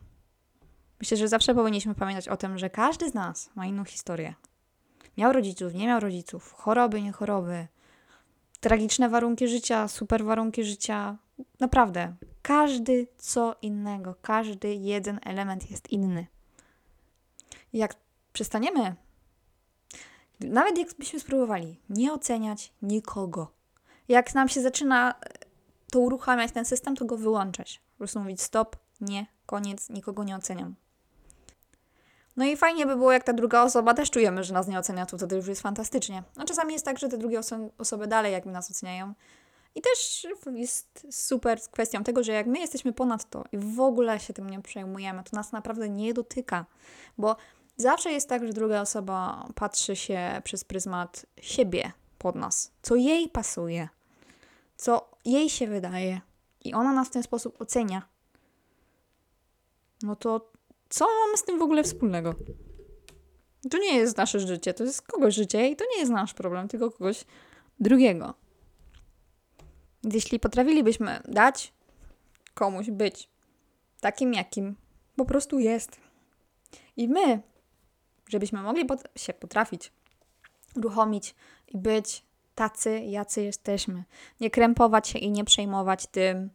Myślę, 1.00 1.18
że 1.18 1.28
zawsze 1.28 1.56
powinniśmy 1.56 1.96
pamiętać 1.96 2.28
o 2.28 2.38
tym, 2.38 2.58
że 2.58 2.70
każdy 2.70 3.10
z 3.10 3.14
nas 3.14 3.50
ma 3.56 3.66
inną 3.66 3.86
historię. 3.86 4.34
Miał 5.18 5.34
rodziców, 5.34 5.74
nie 5.74 5.88
miał 5.88 6.00
rodziców, 6.00 6.54
choroby, 6.54 7.02
nie 7.02 7.12
choroby, 7.12 7.68
tragiczne 8.66 9.10
warunki 9.10 9.48
życia, 9.48 9.88
super 9.88 10.26
warunki 10.26 10.64
życia. 10.64 11.18
Naprawdę, 11.60 12.16
każdy 12.42 13.08
co 13.18 13.56
innego, 13.62 14.16
każdy 14.22 14.74
jeden 14.74 15.20
element 15.24 15.72
jest 15.72 15.92
inny. 15.92 16.28
Jak 17.74 17.96
przestaniemy, 18.34 18.96
nawet 20.40 20.78
jakbyśmy 20.78 21.20
spróbowali 21.20 21.80
nie 21.90 22.14
oceniać 22.14 22.74
nikogo, 22.82 23.52
jak 24.08 24.36
nam 24.36 24.50
się 24.50 24.62
zaczyna 24.62 25.12
e, 25.12 25.30
to 25.92 26.00
uruchamiać 26.00 26.52
ten 26.52 26.66
system, 26.66 26.96
to 26.96 27.06
go 27.06 27.18
wyłączać. 27.18 27.82
Po 27.94 27.98
prostu 27.98 28.20
mówić 28.20 28.42
stop, 28.42 28.76
nie, 29.02 29.26
koniec, 29.46 29.90
nikogo 29.90 30.24
nie 30.24 30.36
oceniam. 30.36 30.76
No 32.38 32.46
i 32.46 32.58
fajnie 32.58 32.86
by 32.86 32.96
było, 32.96 33.12
jak 33.12 33.24
ta 33.24 33.34
druga 33.34 33.64
osoba 33.64 33.94
też 33.94 34.12
czujemy, 34.12 34.44
że 34.44 34.54
nas 34.54 34.68
nie 34.68 34.80
ocenia, 34.80 35.06
to 35.06 35.18
wtedy 35.18 35.36
już 35.36 35.48
jest 35.48 35.62
fantastycznie. 35.62 36.24
No 36.38 36.46
czasami 36.46 36.74
jest 36.74 36.86
tak, 36.86 37.00
że 37.00 37.10
te 37.10 37.18
drugie 37.18 37.40
oso 37.40 37.58
osoby 37.78 38.08
dalej 38.08 38.32
jakby 38.32 38.52
nas 38.52 38.72
oceniają. 38.72 39.14
I 39.76 39.82
też 39.82 40.28
jest 40.54 41.08
super 41.12 41.60
kwestią 41.72 42.04
tego, 42.04 42.24
że 42.24 42.32
jak 42.32 42.48
my 42.48 42.60
jesteśmy 42.60 42.94
ponad 42.94 43.30
to 43.30 43.44
i 43.52 43.58
w 43.58 43.80
ogóle 43.80 44.20
się 44.20 44.34
tym 44.34 44.50
nie 44.50 44.62
przejmujemy, 44.62 45.24
to 45.24 45.36
nas 45.36 45.52
naprawdę 45.52 45.90
nie 45.90 46.14
dotyka. 46.14 46.66
Bo 47.18 47.36
zawsze 47.78 48.12
jest 48.12 48.30
tak, 48.30 48.48
że 48.48 48.54
druga 48.54 48.82
osoba 48.82 49.48
patrzy 49.56 49.96
się 49.96 50.42
przez 50.44 50.64
pryzmat 50.64 51.26
siebie 51.42 51.92
pod 52.18 52.36
nas, 52.36 52.72
co 52.82 52.96
jej 52.96 53.30
pasuje, 53.30 53.90
co 54.78 55.12
jej 55.26 55.50
się 55.50 55.68
wydaje. 55.68 56.22
I 56.64 56.74
ona 56.74 56.94
nas 56.94 57.08
w 57.08 57.12
ten 57.12 57.24
sposób 57.24 57.62
ocenia. 57.62 58.02
No 60.04 60.16
to 60.16 60.52
co 60.90 61.06
mamy 61.06 61.38
z 61.38 61.44
tym 61.44 61.60
w 61.60 61.62
ogóle 61.62 61.84
wspólnego? 61.84 62.36
To 63.72 63.78
nie 63.78 63.96
jest 63.96 64.18
nasze 64.18 64.40
życie, 64.40 64.74
to 64.74 64.84
jest 64.84 65.02
kogoś 65.02 65.36
życie 65.36 65.70
i 65.70 65.76
to 65.76 65.86
nie 65.94 66.00
jest 66.00 66.12
nasz 66.12 66.34
problem, 66.34 66.68
tylko 66.68 66.92
kogoś 66.92 67.26
drugiego. 67.80 68.34
Jeśli 70.04 70.40
potrafilibyśmy 70.40 71.20
dać 71.28 71.74
komuś 72.54 72.90
być 72.90 73.30
takim, 74.02 74.34
jakim 74.34 74.76
po 75.16 75.26
prostu 75.26 75.60
jest, 75.60 76.00
i 76.98 77.08
my, 77.08 77.42
żebyśmy 78.30 78.62
mogli 78.62 78.86
pot 78.86 79.04
się 79.16 79.34
potrafić 79.34 79.92
uruchomić 80.76 81.36
i 81.68 81.78
być 81.78 82.24
tacy, 82.56 83.00
jacy 83.00 83.44
jesteśmy, 83.44 84.04
nie 84.40 84.50
krępować 84.50 85.08
się 85.08 85.20
i 85.20 85.32
nie 85.32 85.46
przejmować 85.46 86.08
tym, 86.08 86.50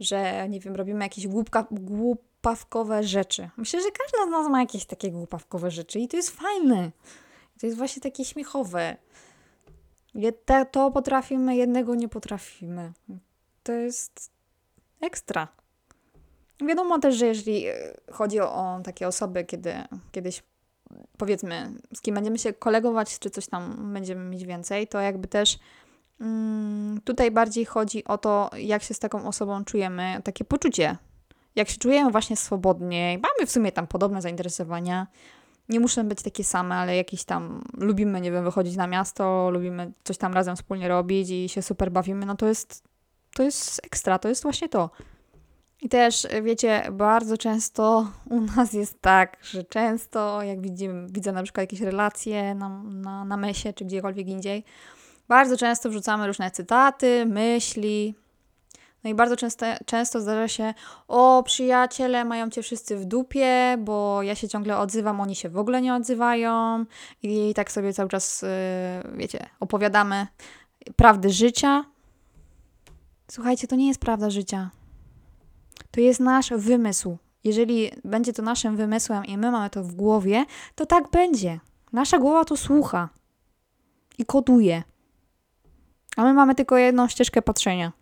że 0.00 0.48
nie 0.48 0.60
wiem, 0.60 0.76
robimy 0.76 1.04
jakieś 1.04 1.26
głupka, 1.26 1.66
głup 1.70 2.31
głupawkowe 2.42 3.02
rzeczy. 3.02 3.50
Myślę, 3.56 3.80
że 3.80 3.88
każda 3.90 4.26
z 4.26 4.30
nas 4.30 4.50
ma 4.50 4.60
jakieś 4.60 4.84
takie 4.84 5.10
głupawkowe 5.10 5.70
rzeczy 5.70 5.98
i 5.98 6.08
to 6.08 6.16
jest 6.16 6.30
fajne. 6.30 6.90
To 7.60 7.66
jest 7.66 7.78
właśnie 7.78 8.02
takie 8.02 8.24
śmiechowe. 8.24 8.96
To 10.70 10.90
potrafimy, 10.90 11.56
jednego 11.56 11.94
nie 11.94 12.08
potrafimy. 12.08 12.92
To 13.62 13.72
jest 13.72 14.30
ekstra. 15.00 15.48
Wiadomo 16.66 16.98
też, 16.98 17.14
że 17.14 17.26
jeżeli 17.26 17.66
e, 17.66 17.74
chodzi 18.12 18.40
o 18.40 18.80
takie 18.84 19.08
osoby, 19.08 19.44
kiedy 19.44 19.74
kiedyś 20.12 20.42
powiedzmy, 21.16 21.72
z 21.94 22.00
kim 22.00 22.14
będziemy 22.14 22.38
się 22.38 22.52
kolegować, 22.52 23.18
czy 23.18 23.30
coś 23.30 23.46
tam 23.46 23.92
będziemy 23.92 24.24
mieć 24.24 24.44
więcej, 24.44 24.88
to 24.88 25.00
jakby 25.00 25.28
też 25.28 25.58
mm, 26.20 27.00
tutaj 27.04 27.30
bardziej 27.30 27.64
chodzi 27.64 28.04
o 28.04 28.18
to, 28.18 28.50
jak 28.58 28.82
się 28.82 28.94
z 28.94 28.98
taką 28.98 29.28
osobą 29.28 29.64
czujemy, 29.64 30.20
takie 30.24 30.44
poczucie, 30.44 30.96
jak 31.56 31.68
się 31.68 31.78
czujemy 31.78 32.10
właśnie 32.10 32.36
swobodniej. 32.36 33.18
Mamy 33.18 33.46
w 33.46 33.50
sumie 33.50 33.72
tam 33.72 33.86
podobne 33.86 34.22
zainteresowania. 34.22 35.06
Nie 35.68 35.80
muszą 35.80 36.08
być 36.08 36.22
takie 36.22 36.44
same, 36.44 36.74
ale 36.74 36.96
jakieś 36.96 37.24
tam 37.24 37.64
lubimy, 37.78 38.20
nie 38.20 38.32
wiem, 38.32 38.44
wychodzić 38.44 38.76
na 38.76 38.86
miasto, 38.86 39.50
lubimy 39.50 39.92
coś 40.04 40.18
tam 40.18 40.34
razem 40.34 40.56
wspólnie 40.56 40.88
robić 40.88 41.30
i 41.30 41.48
się 41.48 41.62
super 41.62 41.92
bawimy, 41.92 42.26
no 42.26 42.36
to 42.36 42.46
jest, 42.46 42.84
to 43.34 43.42
jest 43.42 43.80
ekstra, 43.84 44.18
to 44.18 44.28
jest 44.28 44.42
właśnie 44.42 44.68
to. 44.68 44.90
I 45.80 45.88
też, 45.88 46.26
wiecie, 46.42 46.82
bardzo 46.92 47.38
często 47.38 48.10
u 48.30 48.40
nas 48.40 48.72
jest 48.72 49.00
tak, 49.00 49.36
że 49.42 49.64
często, 49.64 50.42
jak 50.42 50.60
widzimy, 50.60 51.06
widzę 51.10 51.32
na 51.32 51.42
przykład 51.42 51.62
jakieś 51.62 51.80
relacje 51.80 52.54
na, 52.54 52.68
na, 52.82 53.24
na 53.24 53.36
mesie 53.36 53.72
czy 53.72 53.84
gdziekolwiek 53.84 54.28
indziej, 54.28 54.64
bardzo 55.28 55.56
często 55.56 55.90
wrzucamy 55.90 56.26
różne 56.26 56.50
cytaty, 56.50 57.26
myśli. 57.26 58.14
No 59.04 59.10
i 59.10 59.14
bardzo 59.14 59.36
często, 59.36 59.66
często 59.86 60.20
zdarza 60.20 60.48
się, 60.48 60.74
o 61.08 61.42
przyjaciele 61.46 62.24
mają 62.24 62.50
cię 62.50 62.62
wszyscy 62.62 62.96
w 62.96 63.04
dupie, 63.04 63.76
bo 63.78 64.22
ja 64.22 64.34
się 64.34 64.48
ciągle 64.48 64.78
odzywam, 64.78 65.20
oni 65.20 65.36
się 65.36 65.48
w 65.48 65.58
ogóle 65.58 65.82
nie 65.82 65.94
odzywają. 65.94 66.84
I 67.22 67.54
tak 67.54 67.72
sobie 67.72 67.92
cały 67.92 68.08
czas, 68.08 68.42
yy, 68.42 69.16
wiecie, 69.16 69.46
opowiadamy 69.60 70.26
prawdy 70.96 71.30
życia. 71.30 71.84
Słuchajcie, 73.30 73.66
to 73.66 73.76
nie 73.76 73.88
jest 73.88 74.00
prawda 74.00 74.30
życia. 74.30 74.70
To 75.90 76.00
jest 76.00 76.20
nasz 76.20 76.50
wymysł. 76.50 77.18
Jeżeli 77.44 77.90
będzie 78.04 78.32
to 78.32 78.42
naszym 78.42 78.76
wymysłem 78.76 79.24
i 79.24 79.38
my 79.38 79.50
mamy 79.50 79.70
to 79.70 79.84
w 79.84 79.94
głowie, 79.94 80.44
to 80.74 80.86
tak 80.86 81.10
będzie. 81.10 81.60
Nasza 81.92 82.18
głowa 82.18 82.44
to 82.44 82.56
słucha 82.56 83.08
i 84.18 84.24
koduje. 84.24 84.82
A 86.16 86.24
my 86.24 86.34
mamy 86.34 86.54
tylko 86.54 86.76
jedną 86.76 87.08
ścieżkę 87.08 87.42
patrzenia. 87.42 87.92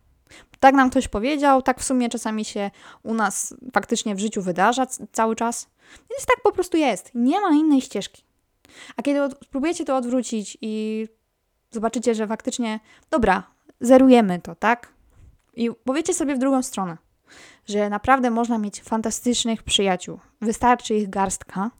Tak 0.61 0.75
nam 0.75 0.90
ktoś 0.90 1.09
powiedział, 1.09 1.62
tak 1.62 1.81
w 1.81 1.85
sumie 1.85 2.09
czasami 2.09 2.45
się 2.45 2.71
u 3.02 3.14
nas 3.14 3.55
faktycznie 3.73 4.14
w 4.14 4.21
życiu 4.21 4.43
wydarza 4.43 4.87
cały 5.12 5.37
czas. 5.37 5.69
Więc 6.11 6.26
tak 6.26 6.43
po 6.43 6.52
prostu 6.52 6.76
jest. 6.76 7.11
Nie 7.14 7.40
ma 7.40 7.50
innej 7.50 7.81
ścieżki. 7.81 8.25
A 8.97 9.02
kiedy 9.02 9.21
spróbujecie 9.45 9.85
to 9.85 9.97
odwrócić 9.97 10.59
i 10.61 11.07
zobaczycie, 11.71 12.14
że 12.14 12.26
faktycznie, 12.26 12.81
dobra, 13.11 13.43
zerujemy 13.81 14.40
to, 14.40 14.55
tak? 14.55 14.93
I 15.55 15.71
powiecie 15.85 16.14
sobie 16.14 16.35
w 16.35 16.38
drugą 16.38 16.62
stronę 16.62 16.97
że 17.69 17.90
naprawdę 17.90 18.31
można 18.31 18.59
mieć 18.59 18.83
fantastycznych 18.83 19.62
przyjaciół. 19.62 20.19
Wystarczy 20.40 20.95
ich 20.95 21.11
garstka 21.11 21.71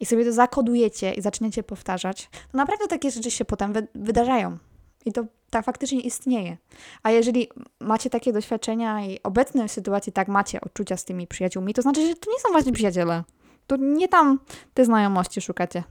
i 0.00 0.06
sobie 0.06 0.24
to 0.24 0.32
zakodujecie 0.32 1.12
i 1.12 1.22
zaczniecie 1.22 1.62
powtarzać, 1.62 2.28
to 2.52 2.58
naprawdę 2.58 2.86
takie 2.86 3.10
rzeczy 3.10 3.30
się 3.30 3.44
potem 3.44 3.72
wy 3.72 3.88
wydarzają. 3.94 4.58
I 5.04 5.12
to 5.12 5.24
tak 5.50 5.64
faktycznie 5.64 6.00
istnieje. 6.00 6.56
A 7.02 7.10
jeżeli 7.10 7.48
macie 7.80 8.10
takie 8.10 8.32
doświadczenia 8.32 9.06
i 9.06 9.20
obecne 9.22 9.68
w 9.68 9.72
sytuacji 9.72 10.12
tak 10.12 10.28
macie 10.28 10.60
odczucia 10.60 10.96
z 10.96 11.04
tymi 11.04 11.26
przyjaciółmi, 11.26 11.74
to 11.74 11.82
znaczy, 11.82 12.06
że 12.06 12.14
to 12.14 12.30
nie 12.30 12.38
są 12.38 12.48
właśnie 12.52 12.72
przyjaciele. 12.72 13.24
To 13.66 13.76
nie 13.76 14.08
tam 14.08 14.40
te 14.74 14.84
znajomości 14.84 15.40
szukacie. 15.40 15.84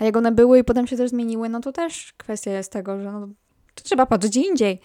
A 0.00 0.04
jak 0.04 0.16
one 0.16 0.32
były 0.32 0.58
i 0.58 0.64
potem 0.64 0.86
się 0.86 0.96
też 0.96 1.10
zmieniły, 1.10 1.48
no 1.48 1.60
to 1.60 1.72
też 1.72 2.12
kwestia 2.16 2.50
jest 2.50 2.72
tego, 2.72 3.00
że 3.00 3.12
no, 3.12 3.28
to 3.74 3.82
trzeba 3.82 4.06
patrzeć 4.06 4.36
indziej. 4.36 4.80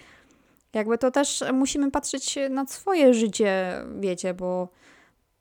Jakby 0.74 0.98
to 0.98 1.12
też 1.12 1.44
musimy 1.54 1.92
patrzeć 1.92 2.38
na 2.50 2.66
swoje 2.66 3.14
życie, 3.14 3.76
wiecie, 4.00 4.34
bo 4.34 4.70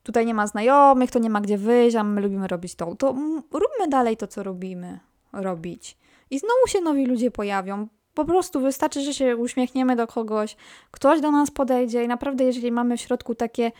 tutaj 0.02 0.26
nie 0.26 0.35
ma 0.35 0.47
znajomych, 0.47 1.11
to 1.11 1.19
nie 1.19 1.30
ma 1.30 1.41
gdzie 1.41 1.58
wyjść, 1.58 1.97
a 1.97 2.04
my 2.04 2.21
lubimy 2.21 2.49
robić 2.49 2.75
to. 2.75 2.95
To 2.97 3.15
róbmy 3.52 3.89
dalej 3.89 4.17
to, 4.17 4.26
co 4.26 4.43
robimy 4.43 5.00
robić. 5.32 5.97
I 6.30 6.38
znowu 6.38 6.66
się 6.66 6.80
nowi 6.80 7.06
ludzie 7.06 7.30
pojawią. 7.30 7.88
Po 8.14 8.25
prostu 8.25 8.60
wystarczy, 8.60 9.00
że 9.00 9.14
się 9.14 9.36
uśmiechniemy 9.36 9.97
do 9.97 10.06
kogoś, 10.06 10.56
ktoś 10.90 11.21
do 11.21 11.30
nas 11.30 11.50
podejdzie 11.50 12.04
i 12.04 12.08
naprawdę, 12.08 12.45
jeżeli 12.45 12.73
mamy 12.73 12.97
w 12.97 13.00
środku 13.00 13.34
takie, 13.34 13.73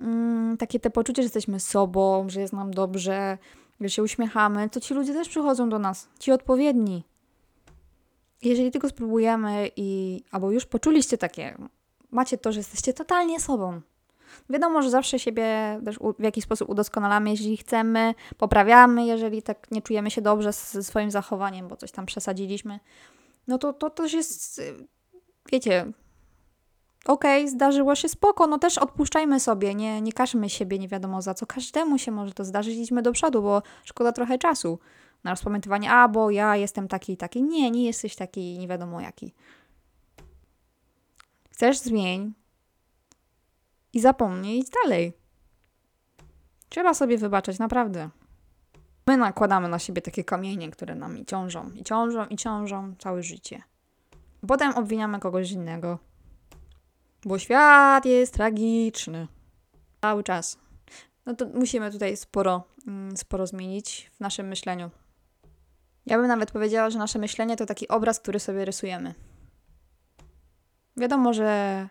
mm, 0.00 0.56
takie 0.56 0.80
te 0.80 0.90
poczucie, 0.90 1.22
że 1.22 1.26
jesteśmy 1.26 1.60
sobą, 1.60 2.28
że 2.28 2.40
jest 2.40 2.52
nam 2.52 2.70
dobrze, 2.70 3.38
że 3.80 3.90
się 3.90 4.02
uśmiechamy, 4.02 4.70
to 4.70 4.80
ci 4.80 4.94
ludzie 4.94 5.12
też 5.12 5.28
przychodzą 5.28 5.68
do 5.68 5.78
nas, 5.78 6.08
ci 6.18 6.32
odpowiedni. 6.32 7.04
Jeżeli 8.42 8.70
tylko 8.70 8.88
spróbujemy 8.88 9.70
i 9.76 10.20
albo 10.30 10.50
już 10.50 10.66
poczuliście 10.66 11.18
takie, 11.18 11.56
macie 12.10 12.38
to, 12.38 12.52
że 12.52 12.60
jesteście 12.60 12.94
totalnie 12.94 13.40
sobą. 13.40 13.80
Wiadomo, 14.50 14.82
że 14.82 14.90
zawsze 14.90 15.18
siebie 15.18 15.80
też 15.84 15.98
w 16.18 16.22
jakiś 16.22 16.44
sposób 16.44 16.68
udoskonalamy, 16.68 17.30
jeśli 17.30 17.56
chcemy, 17.56 18.14
poprawiamy, 18.36 19.06
jeżeli 19.06 19.42
tak 19.42 19.70
nie 19.70 19.82
czujemy 19.82 20.10
się 20.10 20.22
dobrze 20.22 20.52
ze 20.52 20.82
swoim 20.82 21.10
zachowaniem, 21.10 21.68
bo 21.68 21.76
coś 21.76 21.92
tam 21.92 22.06
przesadziliśmy. 22.06 22.80
No 23.48 23.58
to 23.58 23.72
to 23.72 23.90
też 23.90 24.12
jest, 24.12 24.62
wiecie, 25.52 25.92
okej, 27.06 27.42
okay, 27.42 27.50
zdarzyło 27.50 27.94
się 27.94 28.08
spoko, 28.08 28.46
no 28.46 28.58
też 28.58 28.78
odpuszczajmy 28.78 29.40
sobie, 29.40 29.74
nie, 29.74 30.00
nie 30.00 30.12
każmy 30.12 30.50
siebie 30.50 30.78
nie 30.78 30.88
wiadomo 30.88 31.22
za 31.22 31.34
co. 31.34 31.46
Każdemu 31.46 31.98
się 31.98 32.12
może 32.12 32.34
to 32.34 32.44
zdarzyć, 32.44 32.76
idźmy 32.76 33.02
do 33.02 33.12
przodu, 33.12 33.42
bo 33.42 33.62
szkoda 33.84 34.12
trochę 34.12 34.38
czasu 34.38 34.78
na 35.24 35.30
rozpamiętywanie, 35.30 35.90
a 35.90 36.08
bo 36.08 36.30
ja 36.30 36.56
jestem 36.56 36.88
taki 36.88 37.12
i 37.12 37.16
taki. 37.16 37.42
Nie, 37.42 37.70
nie 37.70 37.84
jesteś 37.84 38.16
taki 38.16 38.58
nie 38.58 38.68
wiadomo 38.68 39.00
jaki. 39.00 39.34
Chcesz 41.50 41.78
zmień 41.78 42.34
i 43.92 44.00
zapomnij 44.00 44.58
idź 44.58 44.70
dalej. 44.84 45.12
Trzeba 46.68 46.94
sobie 46.94 47.18
wybaczać, 47.18 47.58
naprawdę. 47.58 48.10
My 49.06 49.16
nakładamy 49.16 49.68
na 49.68 49.78
siebie 49.78 50.02
takie 50.02 50.24
kamienie, 50.24 50.70
które 50.70 50.94
nami 50.94 51.26
ciążą 51.26 51.70
i 51.70 51.84
ciążą 51.84 52.26
i 52.26 52.36
ciążą 52.36 52.94
całe 52.98 53.22
życie. 53.22 53.62
Potem 54.48 54.72
obwiniamy 54.74 55.20
kogoś 55.20 55.50
innego. 55.50 55.98
Bo 57.24 57.38
świat 57.38 58.04
jest 58.04 58.34
tragiczny. 58.34 59.28
Cały 60.00 60.24
czas. 60.24 60.58
No 61.26 61.34
to 61.34 61.46
musimy 61.54 61.90
tutaj 61.90 62.16
sporo, 62.16 62.64
mm, 62.86 63.16
sporo 63.16 63.46
zmienić 63.46 64.10
w 64.14 64.20
naszym 64.20 64.48
myśleniu. 64.48 64.90
Ja 66.06 66.18
bym 66.18 66.26
nawet 66.26 66.50
powiedziała, 66.50 66.90
że 66.90 66.98
nasze 66.98 67.18
myślenie 67.18 67.56
to 67.56 67.66
taki 67.66 67.88
obraz, 67.88 68.20
który 68.20 68.40
sobie 68.40 68.64
rysujemy. 68.64 69.14
Wiadomo, 70.96 71.32
że 71.32 71.88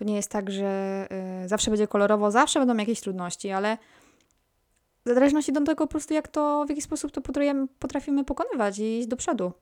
to 0.00 0.04
nie 0.04 0.16
jest 0.16 0.28
tak, 0.28 0.50
że 0.50 1.08
y, 1.44 1.48
zawsze 1.48 1.70
będzie 1.70 1.86
kolorowo, 1.86 2.30
zawsze 2.30 2.58
będą 2.58 2.76
jakieś 2.76 3.00
trudności, 3.00 3.50
ale 3.50 3.78
w 5.06 5.14
zależności 5.14 5.52
od 5.52 5.66
tego 5.66 5.86
po 5.86 5.90
prostu, 5.90 6.14
jak 6.14 6.28
to, 6.28 6.64
w 6.66 6.68
jaki 6.68 6.82
sposób 6.82 7.12
to 7.12 7.20
potrafimy, 7.20 7.66
potrafimy 7.78 8.24
pokonywać 8.24 8.78
i 8.78 8.98
iść 8.98 9.08
do 9.08 9.16
przodu. 9.16 9.52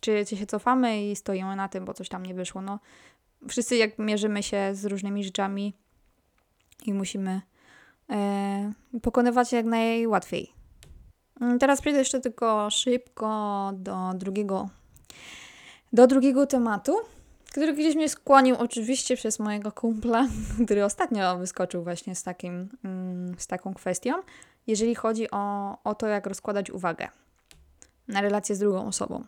Czy, 0.00 0.24
czy 0.26 0.36
się 0.36 0.46
cofamy 0.46 1.10
i 1.10 1.16
stoimy 1.16 1.56
na 1.56 1.68
tym, 1.68 1.84
bo 1.84 1.94
coś 1.94 2.08
tam 2.08 2.26
nie 2.26 2.34
wyszło. 2.34 2.62
No, 2.62 2.78
wszyscy 3.48 3.76
jak 3.76 3.98
mierzymy 3.98 4.42
się 4.42 4.70
z 4.74 4.84
różnymi 4.84 5.24
rzeczami 5.24 5.74
i 6.86 6.94
musimy 6.94 7.40
e, 8.10 8.72
pokonywać 9.02 9.52
jak 9.52 9.66
najłatwiej. 9.66 10.52
Mm, 11.40 11.58
teraz 11.58 11.80
przejdę 11.80 11.98
jeszcze 11.98 12.20
tylko 12.20 12.70
szybko 12.70 13.70
do 13.74 14.10
drugiego, 14.14 14.68
do 15.92 16.06
drugiego 16.06 16.46
tematu, 16.46 16.92
który 17.52 17.72
gdzieś 17.72 17.96
mnie 17.96 18.08
skłonił 18.08 18.56
oczywiście 18.58 19.16
przez 19.16 19.38
mojego 19.38 19.72
kumpla, 19.72 20.28
który 20.66 20.84
ostatnio 20.84 21.38
wyskoczył 21.38 21.82
właśnie 21.82 22.14
z, 22.14 22.22
takim, 22.22 22.68
mm, 22.84 23.34
z 23.38 23.46
taką 23.46 23.74
kwestią, 23.74 24.12
jeżeli 24.66 24.94
chodzi 24.94 25.30
o, 25.30 25.76
o 25.84 25.94
to, 25.94 26.06
jak 26.06 26.26
rozkładać 26.26 26.70
uwagę 26.70 27.08
na 28.08 28.20
relację 28.20 28.54
z 28.56 28.58
drugą 28.58 28.86
osobą. 28.86 29.24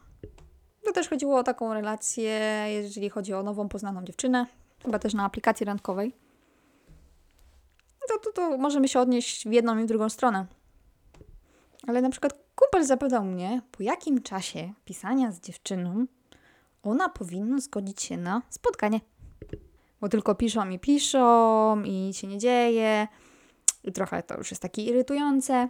To 0.85 0.93
też 0.93 1.09
chodziło 1.09 1.39
o 1.39 1.43
taką 1.43 1.75
relację, 1.75 2.41
jeżeli 2.69 3.11
chodzi 3.11 3.35
o 3.35 3.43
nową 3.43 3.69
poznaną 3.69 4.05
dziewczynę, 4.05 4.47
chyba 4.85 4.99
też 4.99 5.15
na 5.15 5.25
aplikacji 5.25 5.67
randkowej. 5.67 6.15
To, 8.09 8.19
to, 8.19 8.33
to 8.33 8.59
możemy 8.59 8.89
się 8.89 9.01
odnieść 9.01 9.49
w 9.49 9.53
jedną 9.53 9.79
i 9.79 9.85
w 9.85 9.87
drugą 9.87 10.09
stronę. 10.09 10.47
Ale 11.87 12.03
na 12.03 12.11
przykład 12.11 12.33
kumpel 12.55 12.85
zapytał 12.85 13.25
mnie, 13.25 13.63
po 13.73 13.83
jakim 13.83 14.23
czasie 14.23 14.73
pisania 14.85 15.33
z 15.33 15.41
dziewczyną 15.41 16.07
ona 16.85 17.09
powinna 17.09 17.61
zgodzić 17.61 18.03
się 18.03 18.17
na 18.17 18.43
spotkanie. 18.51 19.01
Bo 20.01 20.09
tylko 20.09 20.35
piszą 20.35 20.69
i 20.69 20.79
piszą 20.79 21.83
i 21.83 21.91
nic 21.91 22.17
się 22.17 22.27
nie 22.27 22.39
dzieje. 22.39 23.09
I 23.85 23.93
trochę 23.93 24.23
to 24.23 24.39
już 24.39 24.51
jest 24.51 24.63
takie 24.63 24.83
irytujące. 24.83 25.69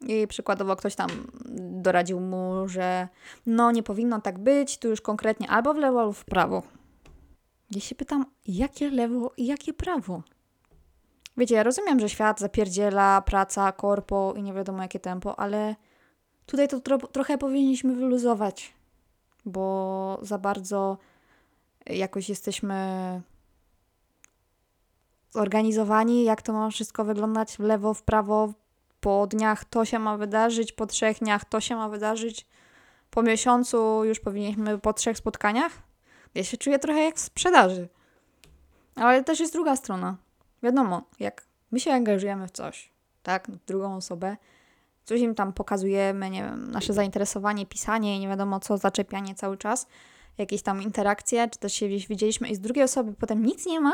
I 0.00 0.26
przykładowo 0.26 0.76
ktoś 0.76 0.94
tam 0.94 1.10
doradził 1.58 2.20
mu, 2.20 2.68
że 2.68 3.08
no 3.46 3.70
nie 3.70 3.82
powinno 3.82 4.20
tak 4.20 4.38
być, 4.38 4.78
tu 4.78 4.88
już 4.88 5.00
konkretnie 5.00 5.50
albo 5.50 5.74
w 5.74 5.76
lewo, 5.76 6.00
albo 6.00 6.12
w 6.12 6.24
prawo. 6.24 6.62
Ja 7.70 7.80
się 7.80 7.94
pytam, 7.94 8.26
jakie 8.46 8.90
lewo 8.90 9.32
i 9.36 9.46
jakie 9.46 9.72
prawo? 9.72 10.22
Wiecie, 11.36 11.54
ja 11.54 11.62
rozumiem, 11.62 12.00
że 12.00 12.08
świat 12.08 12.40
zapierdziela, 12.40 13.22
praca, 13.22 13.72
korpo 13.72 14.34
i 14.36 14.42
nie 14.42 14.52
wiadomo 14.52 14.82
jakie 14.82 15.00
tempo, 15.00 15.38
ale 15.38 15.76
tutaj 16.46 16.68
to 16.68 16.80
tro 16.80 16.98
trochę 16.98 17.38
powinniśmy 17.38 17.94
wyluzować, 17.94 18.74
bo 19.46 20.18
za 20.22 20.38
bardzo 20.38 20.98
jakoś 21.86 22.28
jesteśmy 22.28 22.76
zorganizowani, 25.30 26.24
jak 26.24 26.42
to 26.42 26.52
ma 26.52 26.70
wszystko 26.70 27.04
wyglądać 27.04 27.56
w 27.56 27.60
lewo, 27.60 27.94
w 27.94 28.02
prawo, 28.02 28.52
po 29.00 29.26
dniach 29.26 29.64
to 29.64 29.84
się 29.84 29.98
ma 29.98 30.16
wydarzyć, 30.16 30.72
po 30.72 30.86
trzech 30.86 31.18
dniach 31.18 31.44
to 31.44 31.60
się 31.60 31.76
ma 31.76 31.88
wydarzyć, 31.88 32.46
po 33.10 33.22
miesiącu 33.22 34.04
już 34.04 34.20
powinniśmy 34.20 34.78
po 34.78 34.92
trzech 34.92 35.18
spotkaniach. 35.18 35.72
Ja 36.34 36.44
się 36.44 36.56
czuję 36.56 36.78
trochę 36.78 37.00
jak 37.00 37.16
w 37.16 37.20
sprzedaży. 37.20 37.88
Ale 38.94 39.24
też 39.24 39.40
jest 39.40 39.52
druga 39.52 39.76
strona. 39.76 40.16
Wiadomo, 40.62 41.02
jak 41.20 41.44
my 41.70 41.80
się 41.80 41.92
angażujemy 41.92 42.48
w 42.48 42.50
coś, 42.50 42.90
tak, 43.22 43.50
drugą 43.66 43.96
osobę, 43.96 44.36
coś 45.06 45.20
im 45.20 45.34
tam 45.34 45.52
pokazujemy, 45.52 46.30
nie 46.30 46.42
wiem, 46.42 46.70
nasze 46.70 46.92
zainteresowanie, 46.92 47.66
pisanie 47.66 48.16
i 48.16 48.20
nie 48.20 48.28
wiadomo 48.28 48.60
co, 48.60 48.78
zaczepianie 48.78 49.34
cały 49.34 49.56
czas, 49.56 49.86
jakieś 50.38 50.62
tam 50.62 50.82
interakcje, 50.82 51.48
czy 51.48 51.58
też 51.58 51.72
się 51.72 51.86
gdzieś 51.88 52.08
widzieliśmy 52.08 52.48
i 52.48 52.54
z 52.54 52.60
drugiej 52.60 52.84
osoby 52.84 53.14
potem 53.20 53.46
nic 53.46 53.66
nie 53.66 53.80
ma, 53.80 53.92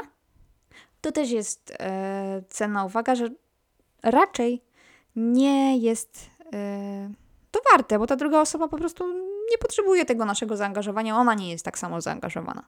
to 1.01 1.13
też 1.13 1.31
jest 1.31 1.73
e, 1.81 2.43
cenna 2.49 2.85
uwaga, 2.85 3.15
że 3.15 3.29
raczej 4.03 4.63
nie 5.17 5.79
jest 5.79 6.31
e, 6.53 7.11
to 7.51 7.61
warte, 7.73 7.99
bo 7.99 8.07
ta 8.07 8.17
druga 8.17 8.41
osoba 8.41 8.69
po 8.69 8.77
prostu 8.77 9.13
nie 9.51 9.59
potrzebuje 9.61 10.05
tego 10.05 10.25
naszego 10.25 10.57
zaangażowania, 10.57 11.17
ona 11.17 11.35
nie 11.35 11.51
jest 11.51 11.65
tak 11.65 11.79
samo 11.79 12.01
zaangażowana. 12.01 12.65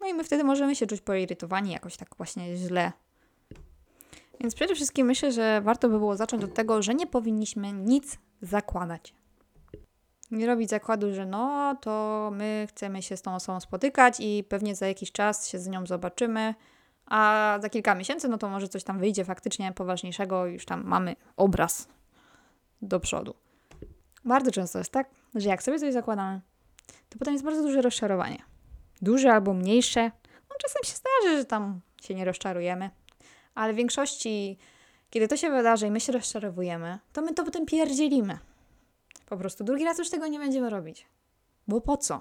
No 0.00 0.06
i 0.06 0.14
my 0.14 0.24
wtedy 0.24 0.44
możemy 0.44 0.76
się 0.76 0.86
czuć 0.86 1.00
poirytowani, 1.00 1.72
jakoś 1.72 1.96
tak 1.96 2.16
właśnie 2.16 2.56
źle. 2.56 2.92
Więc 4.40 4.54
przede 4.54 4.74
wszystkim 4.74 5.06
myślę, 5.06 5.32
że 5.32 5.60
warto 5.60 5.88
by 5.88 5.98
było 5.98 6.16
zacząć 6.16 6.44
od 6.44 6.54
tego, 6.54 6.82
że 6.82 6.94
nie 6.94 7.06
powinniśmy 7.06 7.72
nic 7.72 8.18
zakładać. 8.42 9.14
Nie 10.30 10.46
robić 10.46 10.70
zakładu, 10.70 11.14
że 11.14 11.26
no 11.26 11.76
to 11.80 12.30
my 12.32 12.66
chcemy 12.68 13.02
się 13.02 13.16
z 13.16 13.22
tą 13.22 13.34
osobą 13.34 13.60
spotykać 13.60 14.16
i 14.20 14.44
pewnie 14.48 14.74
za 14.74 14.86
jakiś 14.86 15.12
czas 15.12 15.48
się 15.48 15.58
z 15.58 15.68
nią 15.68 15.86
zobaczymy, 15.86 16.54
a 17.06 17.58
za 17.62 17.68
kilka 17.68 17.94
miesięcy 17.94 18.28
no 18.28 18.38
to 18.38 18.48
może 18.48 18.68
coś 18.68 18.84
tam 18.84 18.98
wyjdzie 18.98 19.24
faktycznie 19.24 19.72
poważniejszego, 19.72 20.46
już 20.46 20.64
tam 20.64 20.84
mamy 20.84 21.16
obraz 21.36 21.88
do 22.82 23.00
przodu. 23.00 23.34
Bardzo 24.24 24.50
często 24.50 24.78
jest 24.78 24.90
tak, 24.90 25.10
że 25.34 25.48
jak 25.48 25.62
sobie 25.62 25.78
coś 25.78 25.92
zakładamy, 25.92 26.40
to 27.08 27.18
potem 27.18 27.34
jest 27.34 27.44
bardzo 27.44 27.62
duże 27.62 27.82
rozczarowanie. 27.82 28.38
Duże 29.02 29.32
albo 29.32 29.54
mniejsze. 29.54 30.10
No 30.50 30.56
czasem 30.62 30.82
się 30.84 30.92
zdarzy, 30.92 31.36
że 31.38 31.44
tam 31.44 31.80
się 32.02 32.14
nie 32.14 32.24
rozczarujemy, 32.24 32.90
ale 33.60 33.72
w 33.72 33.76
większości, 33.76 34.58
kiedy 35.10 35.28
to 35.28 35.36
się 35.36 35.50
wydarzy 35.50 35.86
i 35.86 35.90
my 35.90 36.00
się 36.00 36.12
rozczarowujemy, 36.12 36.98
to 37.12 37.22
my 37.22 37.34
to 37.34 37.44
potem 37.44 37.66
pierdzielimy. 37.66 38.38
Po 39.26 39.36
prostu 39.36 39.64
drugi 39.64 39.84
raz 39.84 39.98
już 39.98 40.10
tego 40.10 40.26
nie 40.26 40.38
będziemy 40.38 40.70
robić. 40.70 41.06
Bo 41.68 41.80
po 41.80 41.96
co? 41.96 42.20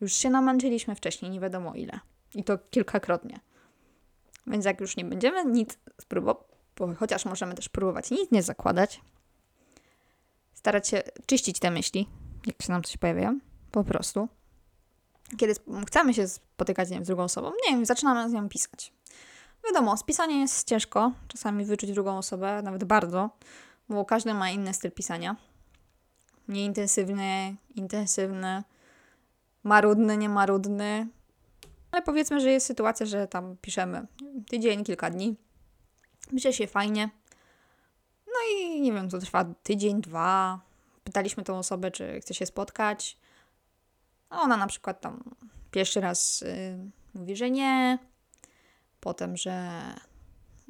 Już 0.00 0.12
się 0.12 0.30
namęczyliśmy 0.30 0.94
wcześniej, 0.94 1.30
nie 1.30 1.40
wiadomo 1.40 1.74
ile. 1.74 2.00
I 2.34 2.44
to 2.44 2.58
kilkakrotnie. 2.58 3.40
Więc 4.46 4.64
jak 4.64 4.80
już 4.80 4.96
nie 4.96 5.04
będziemy 5.04 5.44
nic 5.44 5.78
spróbować, 6.00 6.46
chociaż 6.98 7.24
możemy 7.24 7.54
też 7.54 7.68
próbować 7.68 8.10
nic 8.10 8.30
nie 8.30 8.42
zakładać, 8.42 9.00
starać 10.54 10.88
się 10.88 11.02
czyścić 11.26 11.58
te 11.58 11.70
myśli, 11.70 12.08
jak 12.46 12.62
się 12.62 12.72
nam 12.72 12.82
coś 12.82 12.96
pojawia, 12.96 13.34
po 13.70 13.84
prostu. 13.84 14.28
Kiedy 15.36 15.54
chcemy 15.86 16.14
się 16.14 16.28
spotykać 16.28 16.88
z 16.88 17.06
drugą 17.06 17.22
osobą, 17.22 17.52
nie 17.68 17.76
wiem, 17.76 17.86
zaczynamy 17.86 18.30
z 18.30 18.32
nią 18.32 18.48
pisać. 18.48 18.92
Wiadomo, 19.66 19.96
z 19.96 20.02
pisaniem 20.02 20.40
jest 20.40 20.68
ciężko, 20.68 21.12
czasami 21.28 21.64
wyczuć 21.64 21.92
drugą 21.92 22.18
osobę, 22.18 22.62
nawet 22.62 22.84
bardzo, 22.84 23.30
bo 23.88 24.04
każdy 24.04 24.34
ma 24.34 24.50
inny 24.50 24.74
styl 24.74 24.92
pisania. 24.92 25.36
Nieintensywny, 26.48 27.56
intensywny, 27.74 28.62
marudny, 29.62 30.16
niemarudny. 30.16 31.08
Ale 31.90 32.02
powiedzmy, 32.02 32.40
że 32.40 32.50
jest 32.50 32.66
sytuacja, 32.66 33.06
że 33.06 33.28
tam 33.28 33.56
piszemy 33.60 34.06
tydzień, 34.48 34.84
kilka 34.84 35.10
dni. 35.10 35.36
Pisze 36.30 36.52
się 36.52 36.66
fajnie. 36.66 37.10
No 38.26 38.32
i 38.52 38.80
nie 38.80 38.92
wiem, 38.92 39.08
to 39.10 39.18
trwa 39.18 39.44
tydzień, 39.62 40.00
dwa. 40.00 40.60
Pytaliśmy 41.04 41.44
tą 41.44 41.58
osobę, 41.58 41.90
czy 41.90 42.20
chce 42.20 42.34
się 42.34 42.46
spotkać. 42.46 43.18
A 44.30 44.40
ona 44.40 44.56
na 44.56 44.66
przykład 44.66 45.00
tam 45.00 45.22
pierwszy 45.70 46.00
raz 46.00 46.42
y, 46.42 46.78
mówi, 47.14 47.36
że 47.36 47.50
nie, 47.50 47.98
potem, 49.04 49.36
że, 49.36 49.82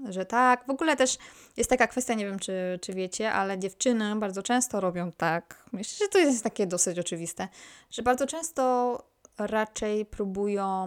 że 0.09 0.27
tak. 0.27 0.67
W 0.67 0.71
ogóle 0.71 0.97
też 0.97 1.19
jest 1.57 1.71
taka 1.71 1.87
kwestia, 1.87 2.15
nie 2.15 2.27
wiem 2.27 2.39
czy, 2.39 2.79
czy 2.83 2.93
wiecie, 2.95 3.33
ale 3.33 3.59
dziewczyny 3.59 4.17
bardzo 4.17 4.43
często 4.43 4.81
robią 4.81 5.13
tak. 5.13 5.65
Myślę, 5.73 6.07
że 6.07 6.09
to 6.09 6.19
jest 6.19 6.45
takie 6.45 6.67
dosyć 6.67 6.99
oczywiste, 6.99 7.49
że 7.91 8.03
bardzo 8.03 8.27
często 8.27 8.99
raczej 9.39 10.07
próbują 10.07 10.87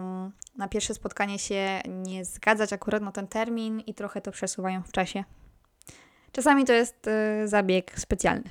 na 0.56 0.68
pierwsze 0.68 0.94
spotkanie 0.94 1.38
się 1.38 1.80
nie 1.88 2.24
zgadzać 2.24 2.72
akurat 2.72 3.02
na 3.02 3.12
ten 3.12 3.26
termin 3.26 3.80
i 3.80 3.94
trochę 3.94 4.20
to 4.20 4.30
przesuwają 4.30 4.82
w 4.82 4.92
czasie. 4.92 5.24
Czasami 6.32 6.64
to 6.64 6.72
jest 6.72 7.06
y, 7.06 7.48
zabieg 7.48 8.00
specjalny. 8.00 8.50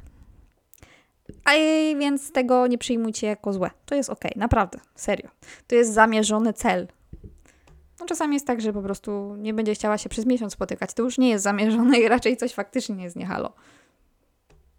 A 1.45 1.51
więc 1.99 2.31
tego 2.31 2.67
nie 2.67 2.77
przyjmujcie 2.77 3.27
jako 3.27 3.53
złe. 3.53 3.69
To 3.85 3.95
jest 3.95 4.09
ok, 4.09 4.23
naprawdę, 4.35 4.79
serio. 4.95 5.29
To 5.67 5.75
jest 5.75 5.93
zamierzony 5.93 6.53
cel. 6.53 6.87
No 7.99 8.05
czasami 8.05 8.33
jest 8.33 8.47
tak, 8.47 8.61
że 8.61 8.73
po 8.73 8.81
prostu 8.81 9.35
nie 9.37 9.53
będzie 9.53 9.73
chciała 9.75 9.97
się 9.97 10.09
przez 10.09 10.25
miesiąc 10.25 10.53
spotykać. 10.53 10.93
To 10.93 11.03
już 11.03 11.17
nie 11.17 11.29
jest 11.29 11.43
zamierzone 11.43 11.99
i 11.99 12.07
raczej 12.07 12.37
coś 12.37 12.53
faktycznie 12.53 13.03
jest 13.03 13.15
niehalo. 13.15 13.53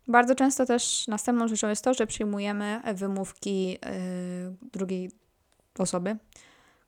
Bardzo 0.09 0.35
często 0.35 0.67
też 0.67 1.09
następną 1.09 1.49
rzeczą 1.49 1.69
jest 1.69 1.85
to, 1.85 1.95
że 1.95 2.07
przyjmujemy 2.07 2.81
wymówki 2.95 3.71
yy, 3.71 3.79
drugiej 4.73 5.11
osoby, 5.79 6.17